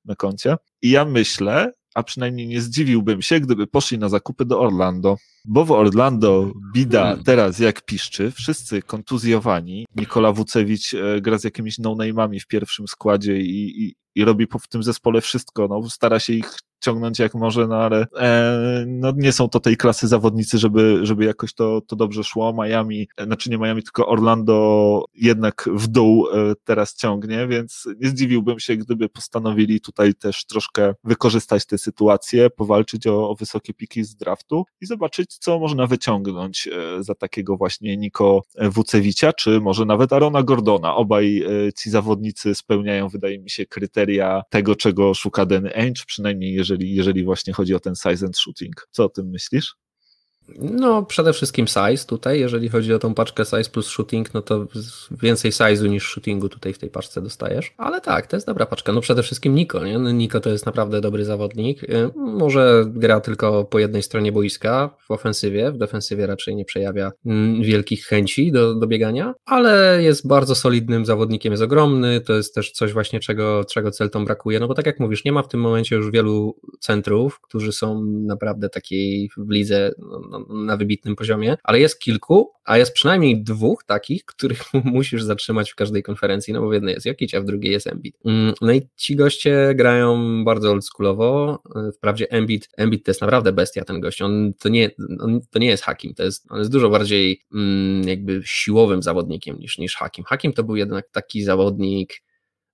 [0.06, 0.56] na koncie.
[0.82, 5.66] I ja myślę, a przynajmniej nie zdziwiłbym się, gdyby poszli na zakupy do Orlando, bo
[5.66, 7.24] w Orlando bida hmm.
[7.24, 13.38] teraz jak piszczy, wszyscy kontuzjowani, Nikola Wucewicz e, gra z jakimiś no-name'ami w pierwszym składzie
[13.38, 16.52] i, i, i robi w tym zespole wszystko, no, stara się ich
[16.84, 21.26] ciągnąć jak może, no ale e, no, nie są to tej klasy zawodnicy, żeby, żeby
[21.26, 22.54] jakoś to, to dobrze szło.
[22.54, 28.10] Miami, e, znaczy nie Miami, tylko Orlando jednak w dół e, teraz ciągnie, więc nie
[28.10, 34.04] zdziwiłbym się, gdyby postanowili tutaj też troszkę wykorzystać tę sytuację, powalczyć o, o wysokie piki
[34.04, 39.86] z draftu i zobaczyć, co można wyciągnąć e, za takiego właśnie Niko Wucewicza, czy może
[39.86, 40.96] nawet Arona Gordona.
[40.96, 46.54] Obaj e, ci zawodnicy spełniają, wydaje mi się, kryteria tego, czego szuka Danny Ainge, przynajmniej
[46.54, 48.88] jeżeli jeżeli, jeżeli właśnie chodzi o ten size and shooting.
[48.92, 49.76] Co o tym myślisz?
[50.60, 54.66] No, przede wszystkim size tutaj, jeżeli chodzi o tą paczkę size plus shooting, no to
[55.12, 57.74] więcej size'u niż shootingu tutaj w tej paczce dostajesz.
[57.78, 58.94] Ale tak, to jest dobra paczka.
[58.94, 60.00] No przede wszystkim Niko, nie?
[60.00, 61.84] No, Niko to jest naprawdę dobry zawodnik.
[61.84, 67.12] Y, może gra tylko po jednej stronie boiska w ofensywie, w defensywie raczej nie przejawia
[67.26, 72.56] mm, wielkich chęci do, do biegania, ale jest bardzo solidnym zawodnikiem, jest ogromny, to jest
[72.56, 75.48] też coś właśnie, czego, czego Celtom brakuje, no bo tak jak mówisz, nie ma w
[75.48, 79.92] tym momencie już wielu centrów, którzy są naprawdę takiej w lidze
[80.30, 85.72] no, na wybitnym poziomie, ale jest kilku, a jest przynajmniej dwóch takich, których musisz zatrzymać
[85.72, 88.18] w każdej konferencji, no bo w jednej jest Jokic, a w drugiej jest Embiid.
[88.26, 91.64] Mm, no i ci goście grają bardzo oldschoolowo,
[91.96, 95.68] wprawdzie Embiid, Embiid to jest naprawdę bestia ten gość, on to nie, on, to nie
[95.68, 100.26] jest Hakim, to jest, on jest dużo bardziej mm, jakby siłowym zawodnikiem niż, niż Hakim.
[100.26, 102.24] Hakim to był jednak taki zawodnik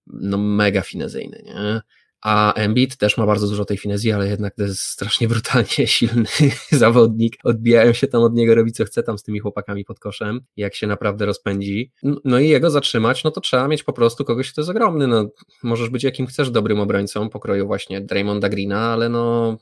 [0.08, 1.82] no mega finezyjny, nie?
[2.22, 6.26] A Embiid też ma bardzo dużo tej finezji, ale jednak to jest strasznie brutalnie silny
[6.72, 7.38] zawodnik.
[7.44, 10.76] Odbijają się tam od niego, robi co chce tam z tymi chłopakami pod koszem, jak
[10.76, 11.92] się naprawdę rozpędzi.
[12.26, 15.08] No i jego zatrzymać, no to trzeba mieć po prostu kogoś, kto jest ogromny.
[15.08, 15.30] No,
[15.64, 19.58] możesz być jakim chcesz dobrym obrońcą, pokroju właśnie Draymonda Greena, ale no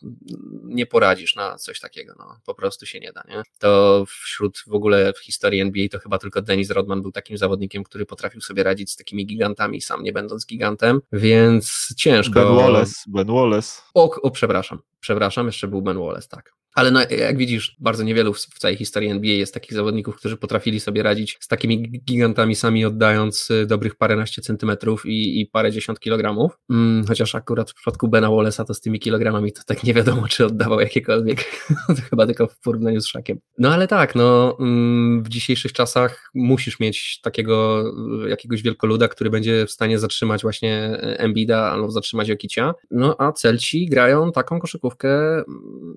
[0.63, 3.41] nie poradzisz na coś takiego, no po prostu się nie da, nie?
[3.60, 7.84] To wśród w ogóle w historii NBA to chyba tylko Dennis Rodman był takim zawodnikiem,
[7.84, 12.94] który potrafił sobie radzić z takimi gigantami, sam nie będąc gigantem, więc ciężko Ben Wallace,
[13.08, 13.82] Ben Wallace.
[13.94, 16.54] O, o, przepraszam, przepraszam, jeszcze był Ben Wallace, tak.
[16.78, 20.80] Ale no, jak widzisz, bardzo niewielu w, całej historii NBA jest takich zawodników, którzy potrafili
[20.80, 26.00] sobie radzić z takimi gigantami, sami oddając y, dobrych paręnaście centymetrów i, i parę dziesiąt
[26.00, 26.52] kilogramów.
[26.70, 30.28] Mm, chociaż akurat w przypadku Bena Wallace'a to z tymi kilogramami to tak nie wiadomo,
[30.28, 31.46] czy oddawał jakiekolwiek.
[32.10, 33.40] chyba tylko w porównaniu z Szakiem.
[33.58, 37.84] No ale tak, no mm, w dzisiejszych czasach musisz mieć takiego
[38.26, 42.74] y, jakiegoś wielkoluda, który będzie w stanie zatrzymać właśnie y, Embida albo zatrzymać Jokicia.
[42.92, 45.96] No a Celci grają taką koszykówkę, mm,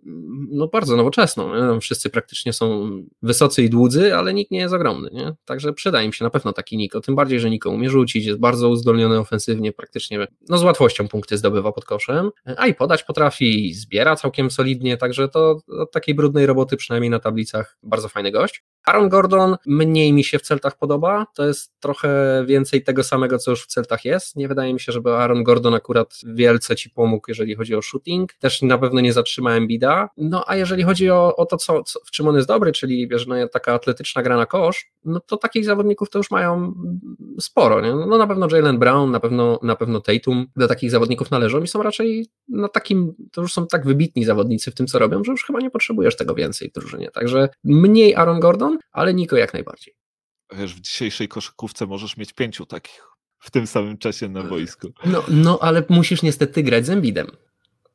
[0.51, 1.75] no bardzo nowoczesną.
[1.75, 1.81] Nie?
[1.81, 2.91] Wszyscy praktycznie są
[3.23, 5.11] wysocy i dłudzy, ale nikt nie jest ogromny.
[5.13, 5.33] Nie?
[5.45, 8.39] Także przyda im się na pewno taki Niko, tym bardziej, że Niko umie rzucić, jest
[8.39, 13.69] bardzo uzdolniony ofensywnie, praktycznie no, z łatwością punkty zdobywa pod koszem, a i podać potrafi,
[13.69, 18.31] i zbiera całkiem solidnie, także to od takiej brudnej roboty przynajmniej na tablicach bardzo fajny
[18.31, 18.65] gość.
[18.87, 23.51] Aaron Gordon mniej mi się w Celtach podoba, to jest trochę więcej tego samego, co
[23.51, 24.37] już w Celtach jest.
[24.37, 28.33] Nie wydaje mi się, żeby Aaron Gordon akurat wielce ci pomógł, jeżeli chodzi o shooting.
[28.33, 30.09] Też na pewno nie zatrzyma Embida.
[30.17, 33.09] No a jeżeli chodzi o, o to, co, co, w czym on jest dobry, czyli
[33.09, 36.75] wiesz, no, taka atletyczna gra na kosz, no to takich zawodników to już mają
[37.41, 37.81] sporo.
[37.81, 37.95] Nie?
[37.95, 41.69] No na pewno Jalen Brown, na pewno, na pewno Tatum do takich zawodników należą i
[41.69, 45.33] są raczej na takim, to już są tak wybitni zawodnicy w tym, co robią, że
[45.33, 47.11] już chyba nie potrzebujesz tego więcej w drużynie.
[47.11, 49.95] Także mniej Aaron Gordon, ale Niko jak najbardziej.
[50.53, 54.89] Wiesz, w dzisiejszej koszykówce możesz mieć pięciu takich w tym samym czasie na boisku.
[55.05, 57.27] No, no ale musisz niestety grać z Embidem.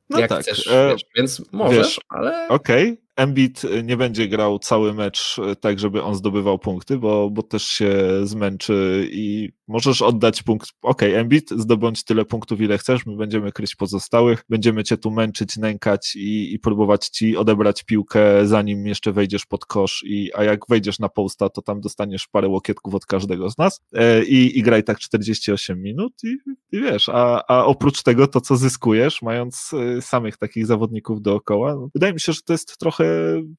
[0.10, 0.42] No jak tak.
[0.42, 2.48] chcesz, e, wiesz, więc możesz, wiesz, ale...
[2.48, 3.06] Okej, okay.
[3.16, 7.64] Embiid nie będzie grał cały mecz e, tak, żeby on zdobywał punkty, bo, bo też
[7.64, 10.70] się zmęczy i możesz oddać punkt.
[10.82, 15.58] Okay, Embiid, zdobądź tyle punktów, ile chcesz, my będziemy kryć pozostałych, będziemy cię tu męczyć,
[15.58, 20.60] nękać i, i próbować ci odebrać piłkę, zanim jeszcze wejdziesz pod kosz, i, a jak
[20.70, 24.62] wejdziesz na posta, to tam dostaniesz parę łokietków od każdego z nas e, i, i
[24.62, 26.38] graj tak 48 minut i,
[26.72, 31.76] i wiesz, a, a oprócz tego to, co zyskujesz, mając e, samych takich zawodników dookoła,
[31.76, 33.06] no, wydaje mi się, że to jest trochę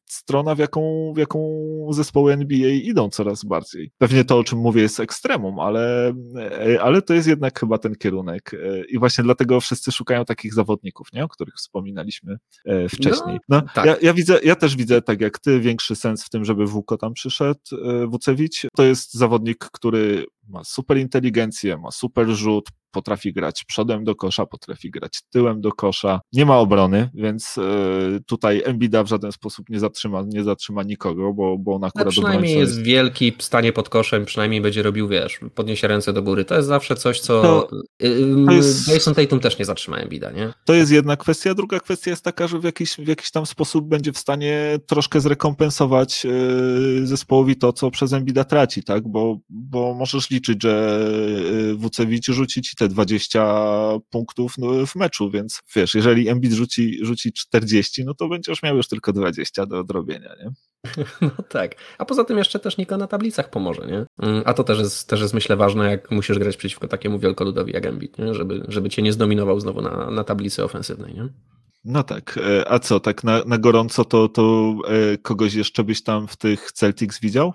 [0.07, 1.41] strona, w jaką, w jaką
[1.91, 3.91] zespoły NBA idą coraz bardziej.
[3.99, 5.96] Pewnie to, o czym mówię, jest ekstremum, ale,
[6.81, 8.51] ale to jest jednak chyba ten kierunek.
[8.89, 11.25] I właśnie dlatego wszyscy szukają takich zawodników, nie?
[11.25, 13.39] o których wspominaliśmy e, wcześniej.
[13.49, 13.87] No, no tak.
[13.87, 16.99] ja, ja, widzę, ja też widzę, tak jak ty, większy sens w tym, żeby Wuko
[16.99, 18.67] tam przyszedł, e, Wucewicz.
[18.77, 24.47] To jest zawodnik, który ma super inteligencję, ma super rzut, potrafi grać przodem do kosza,
[24.47, 29.69] potrafi grać tyłem do kosza, nie ma obrony, więc e, tutaj Embida w żaden sposób
[29.69, 32.07] nie zatrzyma, nie zatrzyma nikogo, bo, bo on akurat...
[32.07, 36.45] No przynajmniej jest, wielki, stanie pod koszem, przynajmniej będzie robił, wiesz, podniesie ręce do góry,
[36.45, 37.69] to jest zawsze coś, co to,
[38.47, 38.89] to jest...
[38.89, 40.53] Jason Tatum też nie zatrzyma Embida, nie?
[40.65, 43.89] To jest jedna kwestia, druga kwestia jest taka, że w jakiś, w jakiś tam sposób
[43.89, 46.31] będzie w stanie troszkę zrekompensować e,
[47.07, 51.01] zespołowi to, co przez Embida traci, tak, bo, bo możesz liczyć, że
[51.71, 53.45] e, Wucewicz rzuci ci te 20
[54.11, 58.77] punktów no, w meczu, więc wiesz, jeżeli Embiid rzuci, rzuci 40, no to będziesz miał
[58.77, 60.51] już tylko 20 do odrobienia, nie?
[61.21, 61.75] No tak.
[61.99, 64.29] A poza tym jeszcze też Niko na tablicach pomoże, nie?
[64.29, 67.73] Mm, a to też jest, też jest myślę ważne, jak musisz grać przeciwko takiemu wielkoludowi
[67.73, 68.35] jak Embiid, nie?
[68.35, 71.29] Żeby, żeby cię nie zdominował znowu na, na tablicy ofensywnej, nie?
[71.85, 76.03] No tak, e, a co, tak na, na gorąco to, to e, kogoś jeszcze byś
[76.03, 77.53] tam w tych Celtics widział?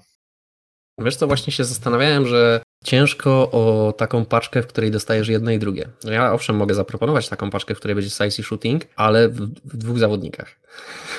[1.04, 5.60] Wiesz co, właśnie się zastanawiałem, że ciężko o taką paczkę, w której dostajesz jedno i
[5.60, 5.90] drugie.
[6.04, 9.40] No ja owszem mogę zaproponować taką paczkę, w której będzie size i shooting, ale w,
[9.66, 10.60] w dwóch zawodnikach,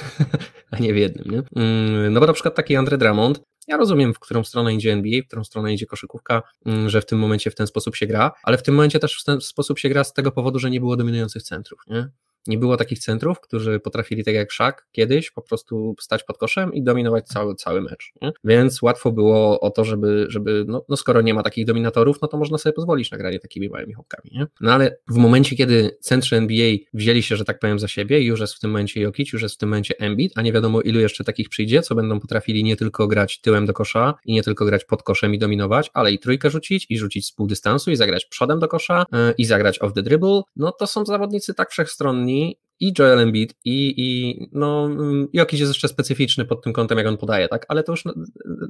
[0.70, 1.24] a nie w jednym.
[1.30, 1.62] Nie?
[1.62, 5.22] Mm, no bo na przykład taki Andre Drummond, ja rozumiem, w którą stronę idzie NBA,
[5.22, 8.32] w którą stronę idzie koszykówka, mm, że w tym momencie w ten sposób się gra,
[8.42, 10.80] ale w tym momencie też w ten sposób się gra z tego powodu, że nie
[10.80, 11.80] było dominujących centrów.
[11.86, 12.08] Nie?
[12.46, 16.74] Nie było takich centrów, którzy potrafili, tak jak Szak kiedyś, po prostu stać pod koszem
[16.74, 18.12] i dominować cały, cały mecz.
[18.22, 18.32] Nie?
[18.44, 22.28] Więc łatwo było o to, żeby, żeby no, no, skoro nie ma takich dominatorów, no
[22.28, 24.30] to można sobie pozwolić na granie takimi małymi chłopkami.
[24.32, 24.46] Nie?
[24.60, 28.40] No ale w momencie, kiedy centrzy NBA wzięli się, że tak powiem, za siebie już
[28.40, 31.00] jest w tym momencie Jokic, już jest w tym momencie Embiid, a nie wiadomo ilu
[31.00, 34.64] jeszcze takich przyjdzie, co będą potrafili nie tylko grać tyłem do kosza i nie tylko
[34.64, 37.96] grać pod koszem i dominować, ale i trójkę rzucić i rzucić z pół dystansu i
[37.96, 41.70] zagrać przodem do kosza yy, i zagrać off the dribble, no to są zawodnicy tak
[41.70, 44.88] wszechstronni, ini i Joel Embiid i, i no,
[45.32, 48.04] jakiś jest jeszcze specyficzny pod tym kątem, jak on podaje, tak, ale to już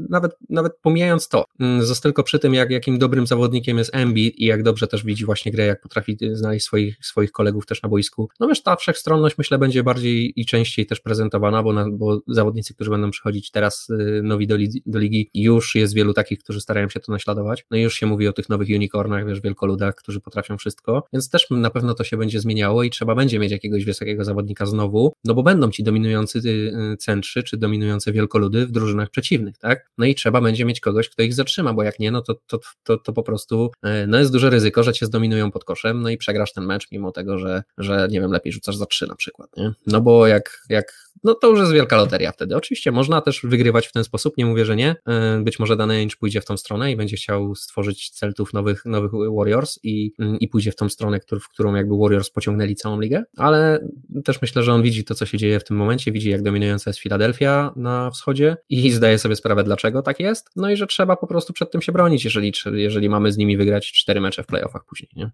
[0.08, 4.38] nawet, nawet pomijając to, mm, został tylko przy tym, jak, jakim dobrym zawodnikiem jest Embiid
[4.38, 7.88] i jak dobrze też widzi właśnie grę, jak potrafi znaleźć swoich, swoich kolegów też na
[7.88, 12.20] boisku, no wiesz, ta wszechstronność myślę będzie bardziej i częściej też prezentowana, bo, na, bo
[12.28, 16.60] zawodnicy, którzy będą przychodzić teraz y, nowi do, do ligi, już jest wielu takich, którzy
[16.60, 19.94] starają się to naśladować, no i już się mówi o tych nowych unicornach, wiesz, wielkoludach,
[19.94, 23.52] którzy potrafią wszystko, więc też na pewno to się będzie zmieniało i trzeba będzie mieć
[23.52, 28.70] jakiegoś wysokiego zawodnika znowu, no bo będą ci dominujący y, centrzy, czy dominujące wielkoludy w
[28.70, 29.90] drużynach przeciwnych, tak?
[29.98, 32.58] No i trzeba będzie mieć kogoś, kto ich zatrzyma, bo jak nie, no to, to,
[32.82, 36.10] to, to po prostu y, no jest duże ryzyko, że cię zdominują pod koszem, no
[36.10, 39.14] i przegrasz ten mecz, mimo tego, że, że nie wiem, lepiej rzucasz za trzy na
[39.14, 39.72] przykład, nie?
[39.86, 42.56] No bo jak, jak no to już jest wielka loteria wtedy.
[42.56, 44.96] Oczywiście można też wygrywać w ten sposób, nie mówię, że nie.
[45.38, 48.84] Y, być może dany Ainge pójdzie w tą stronę i będzie chciał stworzyć celtów nowych,
[48.84, 53.22] nowych Warriors i, i pójdzie w tą stronę, w którą jakby Warriors pociągnęli całą ligę,
[53.36, 53.81] ale
[54.24, 56.90] też myślę, że on widzi to, co się dzieje w tym momencie, widzi jak dominująca
[56.90, 61.16] jest Filadelfia na wschodzie i zdaje sobie sprawę, dlaczego tak jest, no i że trzeba
[61.16, 64.46] po prostu przed tym się bronić, jeżeli, jeżeli mamy z nimi wygrać cztery mecze w
[64.46, 65.30] playoffach później, nie?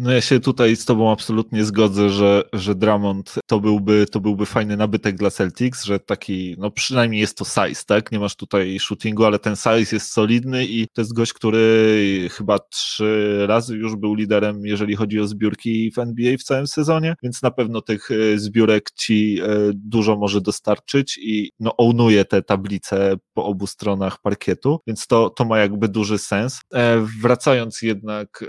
[0.00, 4.46] No ja się tutaj z tobą absolutnie zgodzę, że, że Drummond to byłby, to byłby
[4.46, 8.12] fajny nabytek dla Celtics, że taki, no przynajmniej jest to size, tak?
[8.12, 12.58] Nie masz tutaj shootingu, ale ten size jest solidny i to jest gość, który chyba
[12.58, 17.42] trzy razy już był liderem, jeżeli chodzi o zbiórki w NBA w całym sezonie, więc
[17.42, 23.14] na pewno tych e, zbiórek ci e, dużo może dostarczyć i no ownuje te tablice
[23.34, 26.60] po obu stronach parkietu, więc to, to ma jakby duży sens.
[26.74, 28.44] E, wracając jednak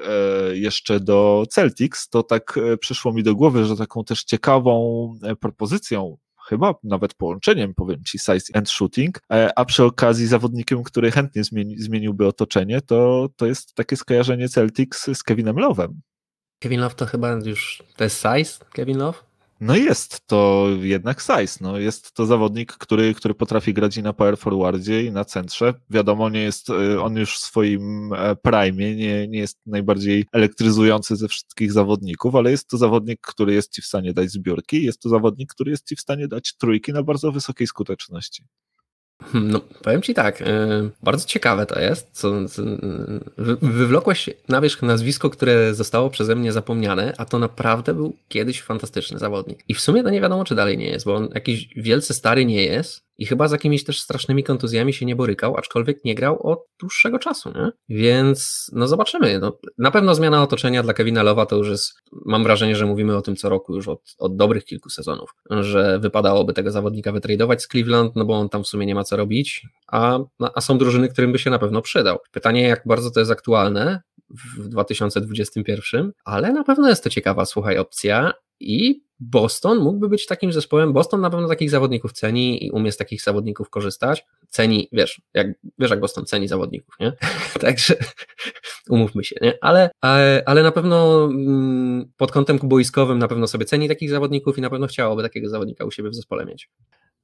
[0.53, 5.35] jeszcze do Celtics, to tak e, przyszło mi do głowy, że taką też ciekawą e,
[5.35, 6.17] propozycją
[6.49, 11.43] chyba nawet połączeniem, powiem ci, size and shooting, e, a przy okazji zawodnikiem, który chętnie
[11.43, 15.89] zmieni, zmieniłby otoczenie, to, to jest takie skojarzenie Celtics z Kevinem Love'em.
[16.59, 19.28] Kevin Love to chyba już, to jest size Kevin Love?
[19.61, 21.57] No jest to jednak size.
[21.61, 25.73] No jest to zawodnik, który, który potrafi grać i na power forwardzie i na centrze.
[25.89, 31.15] Wiadomo, nie jest y, on już w swoim e, prime, nie, nie jest najbardziej elektryzujący
[31.15, 35.01] ze wszystkich zawodników, ale jest to zawodnik, który jest ci w stanie dać zbiórki, jest
[35.01, 38.43] to zawodnik, który jest ci w stanie dać trójki na bardzo wysokiej skuteczności.
[39.33, 40.45] No, powiem Ci tak, yy,
[41.03, 42.09] bardzo ciekawe to jest.
[42.11, 42.63] Co, co,
[43.37, 48.61] wy, wywlokłeś na wierzch nazwisko, które zostało przeze mnie zapomniane, a to naprawdę był kiedyś
[48.61, 49.59] fantastyczny zawodnik.
[49.67, 52.45] I w sumie to nie wiadomo, czy dalej nie jest, bo on jakiś wielce stary
[52.45, 56.47] nie jest, i chyba z jakimiś też strasznymi kontuzjami się nie borykał, aczkolwiek nie grał
[56.47, 57.71] od dłuższego czasu, nie?
[57.89, 59.39] Więc no zobaczymy.
[59.39, 61.93] No, na pewno zmiana otoczenia dla Kevina Lowa to już jest,
[62.25, 65.99] mam wrażenie, że mówimy o tym co roku już od, od dobrych kilku sezonów, że
[65.99, 69.17] wypadałoby tego zawodnika wytradować z Cleveland, no bo on tam w sumie nie ma co
[69.17, 70.19] robić, a,
[70.55, 72.17] a są drużyny, którym by się na pewno przydał.
[72.31, 74.01] Pytanie, jak bardzo to jest aktualne
[74.57, 80.53] w 2021, ale na pewno jest to ciekawa, słuchaj, opcja i Boston mógłby być takim
[80.53, 80.93] zespołem.
[80.93, 84.25] Boston na pewno takich zawodników ceni i umie z takich zawodników korzystać.
[84.49, 85.47] Ceni, wiesz, jak,
[85.79, 87.13] wiesz jak Boston ceni zawodników, nie?
[87.61, 87.95] Także
[88.89, 89.57] umówmy się, nie?
[89.61, 89.89] Ale,
[90.45, 94.69] ale na pewno mm, pod kątem boiskowym na pewno sobie ceni takich zawodników i na
[94.69, 96.69] pewno chciałoby takiego zawodnika u siebie w zespole mieć.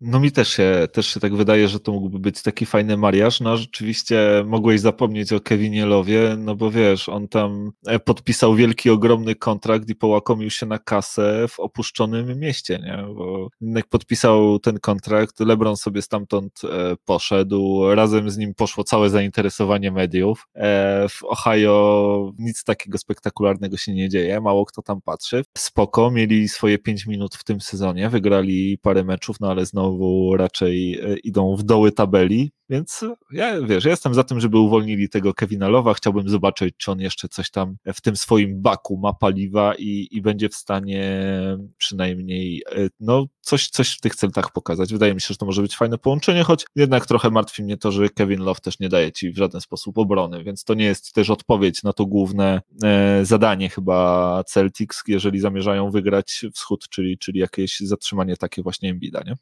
[0.02, 3.41] No mi też się, też się tak wydaje, że to mógłby być taki fajny mariaż.
[3.41, 8.89] No rzeczywiście mogłeś zapomnieć o Kevinie Lowie, no bo wiesz, on tam e, podpisał wielki,
[8.89, 13.14] ogromny kontrakt i połakomił się na kasę w opuszczonym mieście, nie?
[13.16, 19.10] Bo jednak podpisał ten kontrakt, LeBron sobie stamtąd e, poszedł, razem z nim poszło całe
[19.10, 20.48] zainteresowanie mediów.
[20.56, 25.43] E, w Ohio nic takiego spektakularnego się nie dzieje, mało kto tam patrzy.
[25.58, 30.38] Spoko, mieli swoje pięć minut w tym sezonie, wygrali parę meczów, no ale znowu znowu
[30.38, 35.34] raczej e, idą w doły tabeli, więc ja wiesz, jestem za tym, żeby uwolnili tego
[35.34, 35.94] Kevina Lowa.
[35.94, 40.22] Chciałbym zobaczyć, czy on jeszcze coś tam w tym swoim baku ma paliwa i, i
[40.22, 41.32] będzie w stanie
[41.78, 44.94] przynajmniej e, no, coś, coś w tych celtach pokazać.
[44.94, 47.92] Wydaje mi się, że to może być fajne połączenie, choć jednak trochę martwi mnie to,
[47.92, 51.14] że Kevin Love też nie daje ci w żaden sposób obrony, więc to nie jest
[51.14, 57.40] też odpowiedź na to główne e, zadanie chyba Celtics, jeżeli zamierzają wygrać wschód, czyli, czyli
[57.40, 59.36] jakieś zatrzymanie takie właśnie Embida, nie?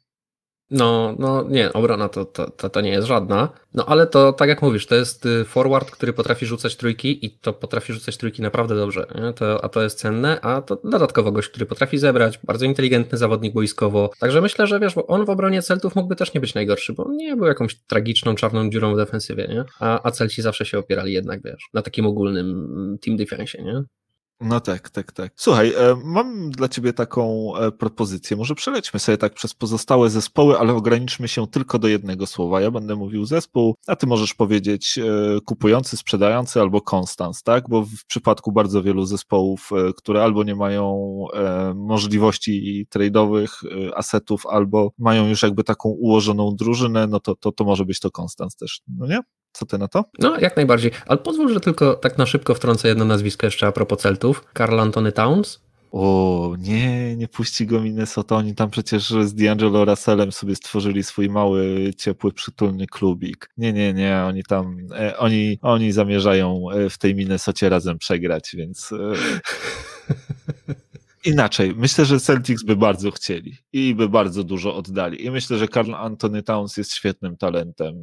[0.74, 3.48] No, no nie, obrona to, to, to, to, nie jest żadna.
[3.74, 7.30] No ale to tak jak mówisz, to jest y, forward, który potrafi rzucać trójki i
[7.30, 9.06] to potrafi rzucać trójki naprawdę dobrze.
[9.14, 9.32] Nie?
[9.32, 13.54] To, a to jest cenne, a to dodatkowo gość, który potrafi zebrać, bardzo inteligentny zawodnik
[13.54, 14.10] boiskowo.
[14.20, 17.12] Także myślę, że wiesz, bo on w obronie Celtów mógłby też nie być najgorszy, bo
[17.12, 19.64] nie był jakąś tragiczną, czarną dziurą w defensywie, nie?
[19.80, 23.84] A, a Celci zawsze się opierali jednak, wiesz, na takim ogólnym mm, team defensie, nie?
[24.40, 25.32] No tak, tak, tak.
[25.36, 28.36] Słuchaj, e, mam dla ciebie taką e, propozycję.
[28.36, 32.60] Może przelećmy sobie tak przez pozostałe zespoły, ale ograniczmy się tylko do jednego słowa.
[32.60, 37.68] Ja będę mówił zespół, a ty możesz powiedzieć e, kupujący, sprzedający albo konstans, tak?
[37.68, 41.04] Bo w przypadku bardzo wielu zespołów, które albo nie mają
[41.74, 43.48] możliwości trade'owych,
[43.94, 48.10] asetów, albo mają już jakby taką ułożoną drużynę, no to, to, to może być to
[48.10, 49.20] konstans też, no nie?
[49.54, 50.04] Co ty na to?
[50.18, 50.90] No, jak najbardziej.
[51.06, 54.44] Ale pozwól, że tylko tak na szybko wtrącę jedno nazwisko jeszcze a propos Celtów.
[54.52, 55.64] Karl Antony Towns.
[55.92, 58.36] O, nie, nie puści go Minnesota.
[58.36, 63.50] Oni tam przecież z D'Angelo Russellem sobie stworzyli swój mały, ciepły, przytulny klubik.
[63.56, 68.54] Nie, nie, nie, oni tam, e, oni, oni zamierzają e, w tej Minnesocie razem przegrać,
[68.56, 68.92] więc...
[68.92, 68.96] E...
[71.24, 75.24] Inaczej, myślę, że Celtics by bardzo chcieli i by bardzo dużo oddali.
[75.24, 77.94] I myślę, że Karl Anthony Towns jest świetnym talentem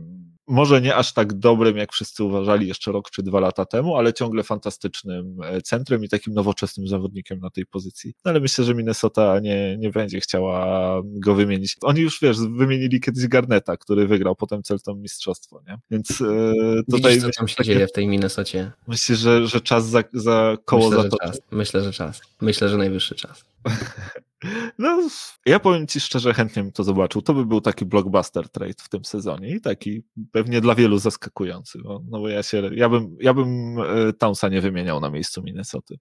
[0.48, 4.14] może nie aż tak dobrym, jak wszyscy uważali jeszcze rok czy dwa lata temu, ale
[4.14, 8.14] ciągle fantastycznym e, centrum i takim nowoczesnym zawodnikiem na tej pozycji.
[8.26, 11.78] No ale myślę, że Minnesota nie, nie będzie chciała go wymienić.
[11.82, 15.78] Oni już, wiesz, wymienili kiedyś Garneta, który wygrał potem Celtom mistrzostwo, nie?
[15.92, 16.54] Więc e,
[16.92, 17.14] tutaj...
[17.14, 18.72] Widzisz, co tam się takie, dzieje w tej Minnesocie.
[18.88, 21.40] Myślę, że, że czas za, za koło myślę, zatoczy.
[21.52, 22.22] Myślę, że czas.
[22.42, 23.46] Myślę, że najwyższy czas.
[24.78, 25.10] No,
[25.46, 27.22] ja powiem ci szczerze, chętnie bym to zobaczył.
[27.22, 31.80] To by był taki blockbuster trade w tym sezonie i taki pewnie dla wielu zaskakujący.
[31.84, 35.44] Bo, no bo ja się, ja bym, ja bym e, Townsa nie wymieniał na miejscu
[35.44, 36.00] Minnesoty.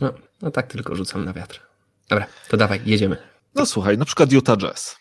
[0.00, 0.12] No,
[0.42, 1.66] no tak tylko rzucam na wiatr.
[2.08, 3.16] Dobra, to dawaj, jedziemy.
[3.54, 4.96] No słuchaj, na przykład Utah Jazz.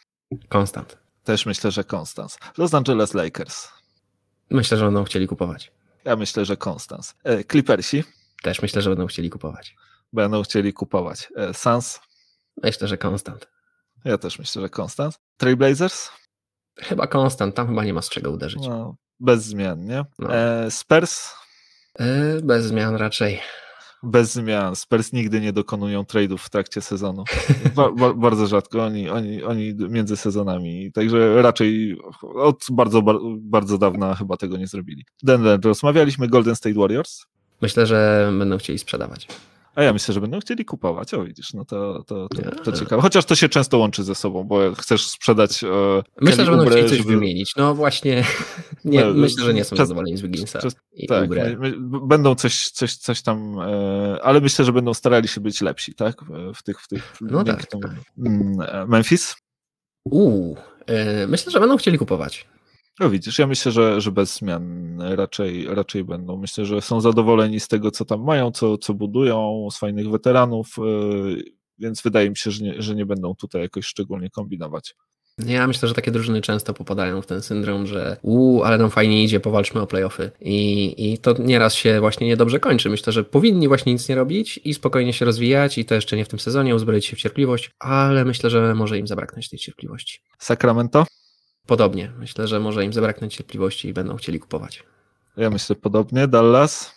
[0.50, 0.98] Konstant.
[1.24, 2.38] Też myślę, że Constance.
[2.58, 3.68] Los Angeles Lakers.
[4.50, 5.72] Myślę, że będą chcieli kupować.
[6.06, 7.14] Ja myślę, że Constance.
[7.24, 8.04] E, Clippersi
[8.44, 9.76] Też myślę, że będą chcieli kupować.
[10.14, 11.30] będą chcieli kupować.
[11.36, 12.00] E, Suns.
[12.64, 13.48] Myślę, że konstant.
[14.06, 15.18] Ja też myślę, że Constance.
[15.38, 16.10] Trailblazers.
[16.80, 18.68] Chyba konstant, tam chyba nie ma z czego uderzyć.
[18.68, 20.06] No, bez zmian, nie?
[20.20, 20.36] No.
[20.36, 21.34] E, Spurs.
[22.00, 23.40] Yy, bez zmian raczej.
[24.04, 24.76] Bez zmian.
[24.76, 27.24] Spurs nigdy nie dokonują trade'ów w trakcie sezonu.
[27.76, 28.86] Ba, ba, bardzo rzadko.
[28.86, 30.92] Oni, oni, oni między sezonami.
[30.92, 31.98] Także raczej
[32.36, 35.06] od bardzo, bar, bardzo dawna chyba tego nie zrobili.
[35.24, 35.60] Denver.
[35.64, 37.26] Rozmawialiśmy Golden State Warriors.
[37.62, 39.28] Myślę, że będą chcieli sprzedawać.
[39.78, 41.14] A ja myślę, że będą chcieli kupować.
[41.14, 43.02] O, widzisz, no to, to, to, to ciekawe.
[43.02, 45.64] Chociaż to się często łączy ze sobą, bo chcesz sprzedać.
[45.64, 45.68] E,
[46.22, 47.54] Myślę, że będą Oubre, chcieli coś żeby- wymienić.
[47.58, 48.24] No właśnie,
[48.86, 50.60] nie, No, myślę, że nie są czas- zadowoleni z Wigginsa
[51.08, 51.74] Tak, my,
[52.08, 56.16] będą coś, coś, coś tam, e, ale myślę, że będą starali się być lepsi, tak?
[56.54, 57.82] W- tych, w tych No tak, tak.
[58.18, 59.36] Mm, e, Memphis?
[60.06, 60.58] Uuu,
[60.88, 62.48] yy, myślę, że będą chcieli kupować.
[63.00, 66.38] No widzisz, ja myślę, że, że bez zmian raczej, raczej będą.
[66.38, 70.76] Myślę, że są zadowoleni z tego, co tam mają, co, co budują, z fajnych weteranów,
[70.80, 70.82] e,
[71.80, 74.96] więc wydaje mi się, że nie, że nie będą tutaj jakoś szczególnie kombinować.
[75.46, 79.24] Ja myślę, że takie drużyny często popadają w ten syndrom, że uuu, ale nam fajnie
[79.24, 80.32] idzie, powalczmy o playoffy.
[80.42, 82.90] I, I to nieraz się właśnie niedobrze kończy.
[82.90, 86.26] Myślę, że powinni właśnie nic nie robić i spokojnie się rozwijać i to jeszcze nie
[86.26, 90.20] w tym sezonie, uzbroić się w cierpliwość, ale myślę, że może im zabraknąć tej cierpliwości.
[90.40, 91.06] Sacramento?
[91.68, 92.12] Podobnie.
[92.20, 94.84] Myślę, że może im zabraknąć cierpliwości i będą chcieli kupować.
[95.38, 96.28] Ja myślę podobnie.
[96.28, 96.96] Dallas?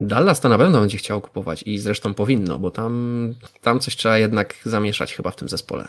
[0.00, 4.18] Dallas to na pewno będzie chciał kupować i zresztą powinno, bo tam, tam coś trzeba
[4.18, 5.88] jednak zamieszać chyba w tym zespole.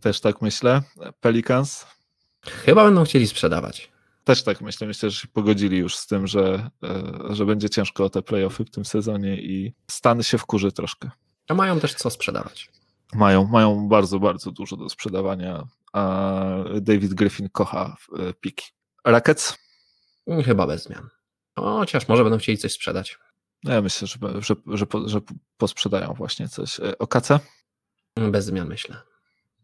[0.00, 0.82] Też tak myślę.
[1.20, 1.86] Pelicans?
[2.44, 3.92] Chyba będą chcieli sprzedawać.
[4.24, 4.86] Też tak myślę.
[4.86, 8.64] Myślę, że się pogodzili już z tym, że, e, że będzie ciężko o te playoffy
[8.64, 11.10] w tym sezonie i Stan się wkurzy troszkę.
[11.48, 12.70] A mają też co sprzedawać.
[13.14, 18.66] Mają, mają bardzo, bardzo dużo do sprzedawania, a David Griffin kocha e, piki.
[19.04, 19.58] Rackets?
[20.44, 21.08] Chyba bez zmian.
[21.56, 23.18] Chociaż może będą chcieli coś sprzedać.
[23.64, 25.20] No Ja myślę, że, że, że, że
[25.56, 26.80] posprzedają właśnie coś.
[26.80, 27.28] E, OKC?
[28.30, 28.96] Bez zmian myślę.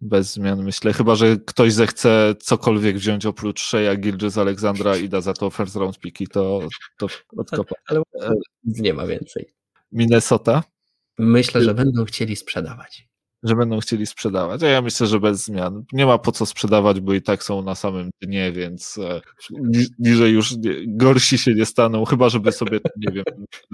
[0.01, 5.21] Bez zmian myślę, chyba że ktoś zechce cokolwiek wziąć oprócz Sheya, Gilgis, Alexandra i da
[5.21, 6.61] za to first round piki, to,
[6.99, 7.07] to
[7.37, 7.75] odkopa.
[7.89, 8.03] Ale
[8.65, 9.55] nie ma więcej.
[9.93, 10.63] Minnesota?
[11.19, 13.10] Myślę, że będą chcieli sprzedawać.
[13.43, 14.63] Że będą chcieli sprzedawać.
[14.63, 15.85] A ja myślę, że bez zmian.
[15.93, 19.21] Nie ma po co sprzedawać, bo i tak są na samym dnie, więc e,
[19.51, 23.25] ni- niżej już nie, gorsi się nie staną, chyba żeby sobie, nie wiem,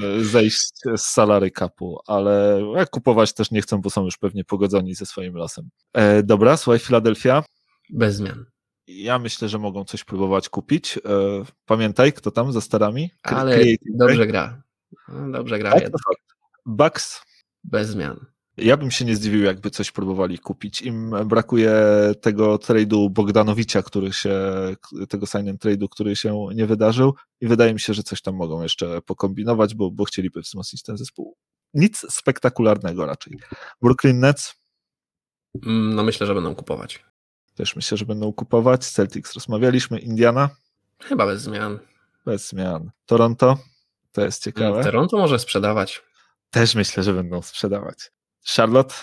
[0.02, 0.58] e, zejść
[0.96, 5.06] z salary kapu, ale jak kupować też nie chcą, bo są już pewnie pogodzeni ze
[5.06, 5.68] swoim losem.
[5.92, 7.42] E, dobra, słuchaj, Filadelfia.
[7.90, 8.44] Bez zmian.
[8.88, 10.98] Ja myślę, że mogą coś próbować kupić.
[10.98, 11.00] E,
[11.64, 13.10] pamiętaj, kto tam za starami?
[13.22, 14.62] Ale Creative dobrze gra.
[15.08, 15.72] No, Dobrze gra.
[15.72, 15.90] Tak.
[16.66, 17.22] Bucks
[17.64, 18.26] Bez zmian.
[18.56, 20.82] Ja bym się nie zdziwił, jakby coś próbowali kupić.
[20.82, 21.72] Im brakuje
[22.20, 24.34] tego trade'u Bogdanowicza, który się,
[25.08, 28.34] tego sign and trade'u, który się nie wydarzył i wydaje mi się, że coś tam
[28.34, 31.36] mogą jeszcze pokombinować, bo, bo chcieliby wzmocnić ten zespół.
[31.74, 33.38] Nic spektakularnego raczej.
[33.82, 34.54] Brooklyn Nets
[35.66, 37.04] Mm, No myślę, że będą kupować.
[37.54, 38.84] też myślę, że będą kupować.
[38.86, 39.98] Celtics rozmawialiśmy.
[39.98, 40.50] Indiana
[41.02, 41.78] Chyba bez zmian.
[42.26, 42.90] bez zmian.
[43.06, 43.58] Toronto
[44.12, 44.84] to jest ciekawe.
[44.84, 46.02] Toronto może sprzedawać.
[46.50, 48.10] Też myślę, że będą sprzedawać.
[48.46, 48.94] Charlotte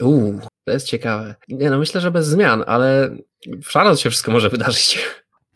[0.00, 1.34] Uuu, to jest ciekawe.
[1.48, 3.16] Nie no, myślę, że bez zmian, ale
[3.64, 4.98] w Charlotte się wszystko może wydarzyć.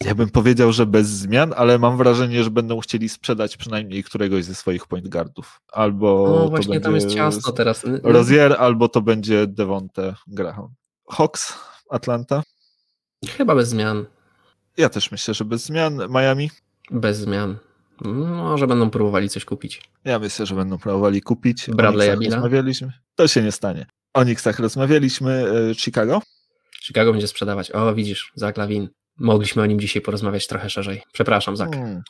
[0.00, 4.44] Ja bym powiedział, że bez zmian, ale mam wrażenie, że będą chcieli sprzedać przynajmniej któregoś
[4.44, 5.60] ze swoich point guardów.
[5.72, 7.82] Albo No to właśnie tam jest ciasno teraz.
[8.02, 10.74] Rozier, albo to będzie Devonte Graham.
[11.10, 11.52] Hawks,
[11.90, 12.42] Atlanta.
[13.28, 14.06] Chyba bez zmian.
[14.76, 16.00] Ja też myślę, że bez zmian.
[16.10, 16.50] Miami.
[16.90, 17.56] Bez zmian.
[18.04, 19.82] Może będą próbowali coś kupić.
[20.04, 21.68] Ja myślę, że będą próbowali kupić.
[21.68, 22.36] O Bradley'a Knicksach Billa?
[22.36, 22.92] rozmawialiśmy.
[23.14, 23.86] To się nie stanie.
[24.14, 25.46] O Knicksach rozmawialiśmy.
[25.70, 26.22] e, Chicago.
[26.82, 27.70] Chicago będzie sprzedawać.
[27.70, 28.88] O, widzisz, Zach Lawin.
[29.18, 31.02] Mogliśmy o nim dzisiaj porozmawiać trochę szerzej.
[31.12, 31.70] Przepraszam, Zach.
[31.70, 32.02] Hmm.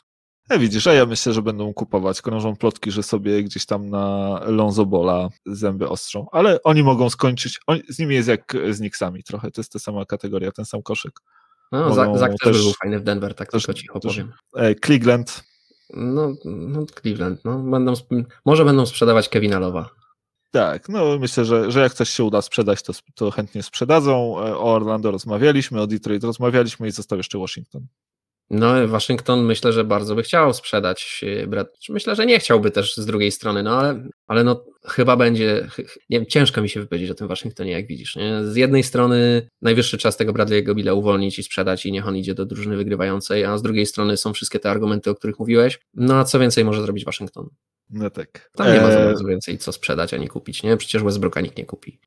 [0.49, 2.21] Ja widzisz, a ja myślę, że będą kupować.
[2.21, 7.59] Krążą plotki, że sobie gdzieś tam na Lonzo Bola zęby ostrzą, ale oni mogą skończyć.
[7.89, 9.51] Z nimi jest jak z Knicksami trochę.
[9.51, 11.19] To jest ta sama kategoria, ten sam koszyk.
[11.71, 14.33] No, Zach, Zach też, też- był fajny w Denver, tak też- tylko cicho też- powiem.
[14.57, 15.43] E, Cleveland.
[15.93, 17.93] No, no Cleveland, no, będą,
[18.45, 19.89] może będą sprzedawać Kevina Lowa.
[20.51, 24.39] Tak, no myślę, że, że jak coś się uda sprzedać, to, to chętnie sprzedadzą.
[24.39, 27.87] E, O Orlando rozmawialiśmy, o Detroit rozmawialiśmy i został jeszcze Washington.
[28.49, 31.25] No, Waszyngton myślę, że bardzo by chciał sprzedać.
[31.53, 35.67] E, myślę, że nie chciałby też z drugiej strony, no ale, ale no chyba będzie,
[36.09, 38.15] nie wiem, ciężko mi się wypowiedzieć o tym Waszyngtonie, jak widzisz.
[38.15, 38.43] Nie?
[38.43, 42.33] Z jednej strony najwyższy czas tego Bradley'ego Billa uwolnić i sprzedać i niech on idzie
[42.33, 45.79] do drużyny wygrywającej, a z drugiej strony są wszystkie te argumenty, o których mówiłeś.
[45.93, 47.49] No a co więcej może zrobić Waszyngton?
[47.89, 48.49] No tak.
[48.55, 50.77] Tam nie ma za bardzo więcej co sprzedać ani kupić, nie?
[50.77, 51.99] Przecież Westbrooka nikt nie kupi.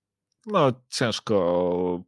[0.47, 2.05] No ciężko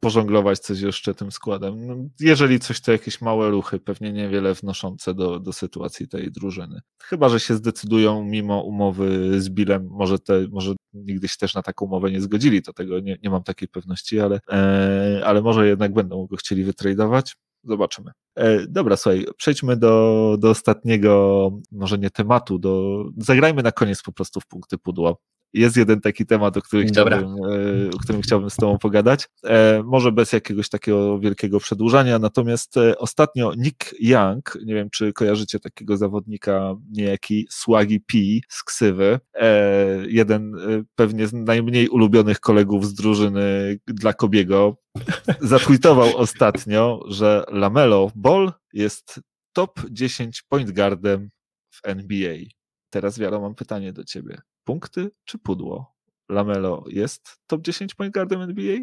[0.00, 1.86] pożonglować coś jeszcze tym składem.
[1.86, 6.80] No, jeżeli coś, to jakieś małe ruchy, pewnie niewiele wnoszące do, do sytuacji tej drużyny.
[7.02, 11.62] Chyba, że się zdecydują mimo umowy z Billem, może, te, może nigdy się też na
[11.62, 15.68] taką umowę nie zgodzili, to tego nie, nie mam takiej pewności, ale, e, ale może
[15.68, 17.36] jednak będą go chcieli wytradować.
[17.64, 18.10] Zobaczymy.
[18.36, 24.12] E, dobra, słuchaj, przejdźmy do, do ostatniego, może nie tematu, do, zagrajmy na koniec po
[24.12, 25.14] prostu w punkty pudła
[25.54, 29.28] jest jeden taki temat, o którym, chciałbym, e, o którym chciałbym z Tobą pogadać.
[29.44, 35.12] E, może bez jakiegoś takiego wielkiego przedłużania, natomiast e, ostatnio Nick Young, nie wiem czy
[35.12, 39.20] kojarzycie takiego zawodnika, niejaki Swaggy P z ksywy,
[40.06, 40.52] jeden
[40.94, 44.76] pewnie z najmniej ulubionych kolegów z drużyny dla Kobiego,
[45.40, 49.20] zatweetował ostatnio, że Lamelo Ball jest
[49.52, 51.30] top 10 point guardem
[51.70, 52.36] w NBA.
[52.90, 55.94] Teraz Wiaro, mam pytanie do ciebie punkty czy pudło?
[56.28, 58.76] Lamelo jest top 10 point guardem NBA?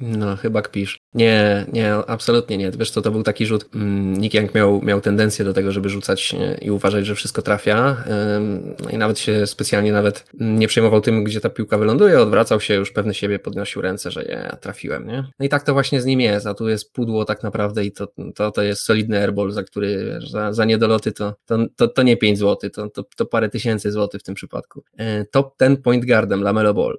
[0.00, 0.98] No, chyba kpisz.
[1.14, 2.70] Nie, nie, absolutnie nie.
[2.70, 3.68] Wiesz co, to był taki rzut.
[3.74, 7.42] Mm, Nick Young miał, miał tendencję do tego, żeby rzucać e, i uważać, że wszystko
[7.42, 8.04] trafia.
[8.84, 12.74] No i nawet się specjalnie nawet nie przejmował tym, gdzie ta piłka wyląduje, odwracał się,
[12.74, 15.24] już pewny siebie podnosił ręce, że ja trafiłem, nie?
[15.38, 17.92] No i tak to właśnie z nim jest, a tu jest pudło tak naprawdę i
[17.92, 22.02] to, to, to jest solidny airball, za który, za, za niedoloty to, to, to, to
[22.02, 24.82] nie 5 zł, to, to, to parę tysięcy złotych w tym przypadku.
[24.96, 26.98] E, top ten point guardem, Lamelo Ball.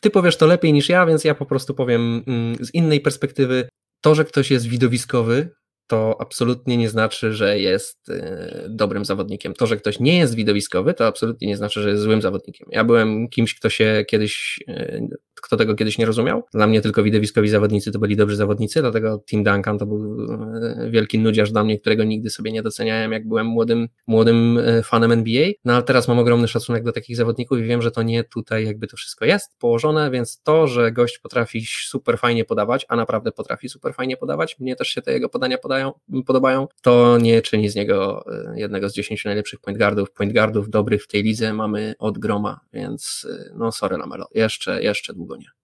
[0.00, 3.68] Ty powiesz to lepiej niż ja, więc ja po prostu powiem mm, z innej perspektywy.
[4.00, 5.50] To, że ktoś jest widowiskowy,
[5.90, 9.54] to absolutnie nie znaczy, że jest e, dobrym zawodnikiem.
[9.54, 12.68] To, że ktoś nie jest widowiskowy, to absolutnie nie znaczy, że jest złym zawodnikiem.
[12.70, 15.00] Ja byłem kimś, kto się kiedyś, e,
[15.40, 16.42] kto tego kiedyś nie rozumiał.
[16.54, 20.90] Dla mnie tylko widowiskowi zawodnicy to byli dobrzy zawodnicy, dlatego Tim Duncan to był e,
[20.90, 25.50] wielki nudziarz dla mnie, którego nigdy sobie nie doceniałem, jak byłem młodym, młodym fanem NBA.
[25.64, 28.64] No ale teraz mam ogromny szacunek do takich zawodników i wiem, że to nie tutaj
[28.64, 33.32] jakby to wszystko jest położone, więc to, że gość potrafi super fajnie podawać, a naprawdę
[33.32, 35.92] potrafi super fajnie podawać, mnie też się te jego podania podają
[36.26, 40.10] podobają, to nie czyni z niego e, jednego z dziesięciu najlepszych point guardów.
[40.10, 44.82] Point guardów dobrych w tej lidze mamy od groma, więc e, no sorry Lamelo, jeszcze,
[44.82, 45.59] jeszcze długo nie.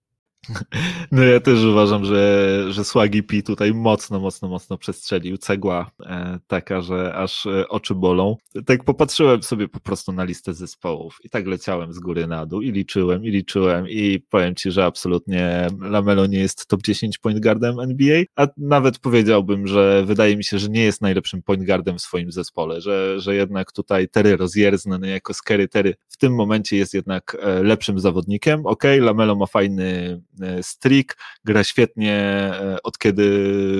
[1.11, 5.37] No ja też uważam, że, że Swaggy P tutaj mocno, mocno, mocno przestrzelił.
[5.37, 8.37] Cegła e, taka, że aż e, oczy bolą.
[8.65, 12.61] Tak popatrzyłem sobie po prostu na listę zespołów i tak leciałem z góry na dół
[12.61, 17.39] i liczyłem, i liczyłem i powiem Ci, że absolutnie Lamelo nie jest top 10 point
[17.39, 21.97] guardem NBA, a nawet powiedziałbym, że wydaje mi się, że nie jest najlepszym point guardem
[21.97, 26.35] w swoim zespole, że, że jednak tutaj Terry Rozier znany jako Scary Terry w tym
[26.35, 28.65] momencie jest jednak e, lepszym zawodnikiem.
[28.65, 33.27] Ok, Lamelo ma fajny E, Strik, gra świetnie e, od kiedy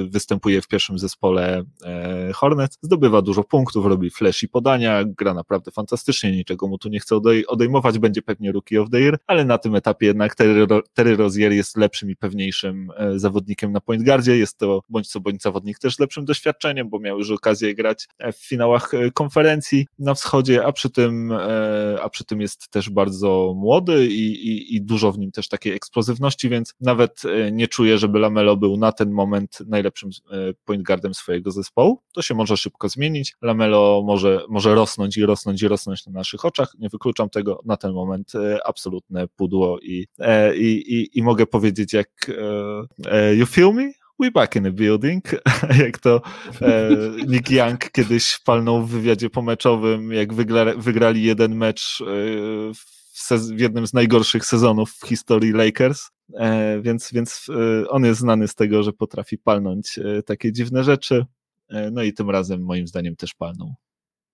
[0.09, 5.71] występuje w pierwszym zespole e, Hornet, zdobywa dużo punktów, robi flash i podania, gra naprawdę
[5.71, 9.57] fantastycznie, niczego mu tu nie chcę odejmować, będzie pewnie Rookie of the Year, ale na
[9.57, 14.57] tym etapie jednak Terry, Terry Rozier jest lepszym i pewniejszym zawodnikiem na point guardzie, jest
[14.57, 18.91] to bądź co bądź zawodnik też lepszym doświadczeniem, bo miał już okazję grać w finałach
[19.13, 21.33] konferencji na wschodzie, a przy tym,
[22.01, 25.73] a przy tym jest też bardzo młody i, i, i dużo w nim też takiej
[25.73, 30.35] eksplozywności więc nawet e, nie czuję, żeby Lamelo był na ten moment najlepszym e,
[30.65, 32.01] point guardem swojego zespołu.
[32.13, 33.35] To się może szybko zmienić.
[33.41, 36.71] Lamelo może, może rosnąć i rosnąć i rosnąć na naszych oczach.
[36.79, 37.61] Nie wykluczam tego.
[37.65, 40.07] Na ten moment e, absolutne pudło i,
[40.55, 42.31] i, i, i mogę powiedzieć jak
[43.37, 43.91] you feel me?
[44.19, 45.23] we back in the building,
[45.85, 46.21] jak to
[46.61, 46.89] e,
[47.27, 52.05] Nick Young kiedyś palnął w wywiadzie pomeczowym, jak wygra, wygrali jeden mecz e,
[52.73, 52.96] w,
[53.31, 58.47] w, jednym z najgorszych sezonów w historii Lakers E, więc, więc e, on jest znany
[58.47, 61.25] z tego, że potrafi palnąć e, takie dziwne rzeczy.
[61.91, 63.73] No i tym razem moim zdaniem też palnął.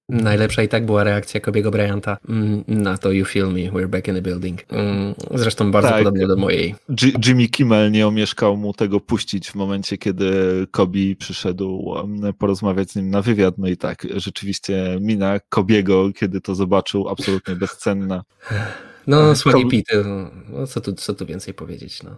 [0.09, 4.07] Najlepsza i tak była reakcja Kobiego Bryanta mm, na to You Feel Me, We're Back
[4.07, 4.63] in the Building.
[4.69, 5.97] Mm, zresztą bardzo tak.
[5.97, 6.75] podobnie do mojej.
[6.89, 10.31] G Jimmy Kimmel nie omieszkał mu tego puścić w momencie, kiedy
[10.71, 11.95] Kobi przyszedł
[12.37, 13.57] porozmawiać z nim na wywiad.
[13.57, 18.23] No i tak, rzeczywiście mina Kobiego, kiedy to zobaczył, absolutnie bezcenna.
[19.07, 20.03] No, Swaggy Pete,
[20.49, 22.03] no, co, tu, co tu więcej powiedzieć.
[22.03, 22.17] No.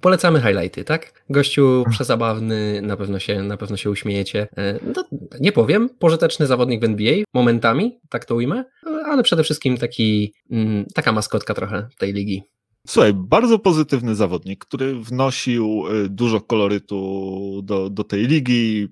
[0.00, 1.24] Polecamy highlighty, tak?
[1.30, 4.48] Gościu przezabawny, na pewno się, na pewno się uśmiejecie.
[4.96, 5.04] No,
[5.40, 8.64] nie powiem, pożyteczny zawodnik w NBA, momentami, tak to ujmę,
[9.04, 12.42] ale przede wszystkim taki, mm, taka maskotka trochę tej ligi.
[12.86, 18.88] Słuchaj, bardzo pozytywny zawodnik, który wnosił y, dużo kolorytu do, do tej ligi,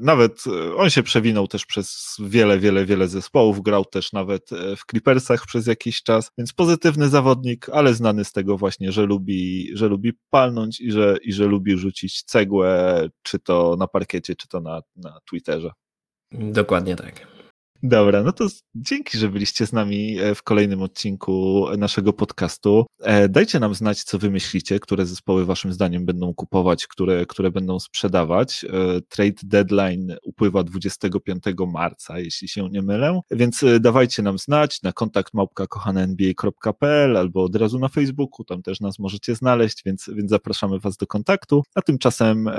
[0.00, 0.44] nawet
[0.76, 5.66] on się przewinął też przez wiele, wiele, wiele zespołów, grał też nawet w Clippersach przez
[5.66, 10.80] jakiś czas, więc pozytywny zawodnik, ale znany z tego właśnie, że lubi, że lubi palnąć
[10.80, 15.18] i że, i że lubi rzucić cegłę, czy to na parkiecie, czy to na, na
[15.30, 15.70] Twitterze.
[16.32, 17.31] Dokładnie tak.
[17.84, 22.86] Dobra, no to dzięki, że byliście z nami e, w kolejnym odcinku naszego podcastu.
[23.00, 27.50] E, dajcie nam znać, co wy myślicie, które zespoły waszym zdaniem będą kupować, które, które
[27.50, 28.64] będą sprzedawać.
[28.64, 34.92] E, trade deadline upływa 25 marca, jeśli się nie mylę, więc dawajcie nam znać na
[34.92, 40.78] kontakt małpka.kochanenba.pl albo od razu na Facebooku, tam też nas możecie znaleźć, więc, więc zapraszamy
[40.78, 41.62] was do kontaktu.
[41.74, 42.50] A tymczasem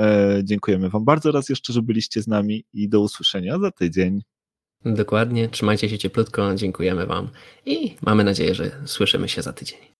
[0.43, 4.21] dziękujemy wam bardzo raz jeszcze, że byliście z nami i do usłyszenia za tydzień.
[4.85, 5.49] Dokładnie.
[5.49, 7.29] Trzymajcie się cieplutko, dziękujemy Wam
[7.65, 9.92] i mamy nadzieję, że słyszymy się za tydzień.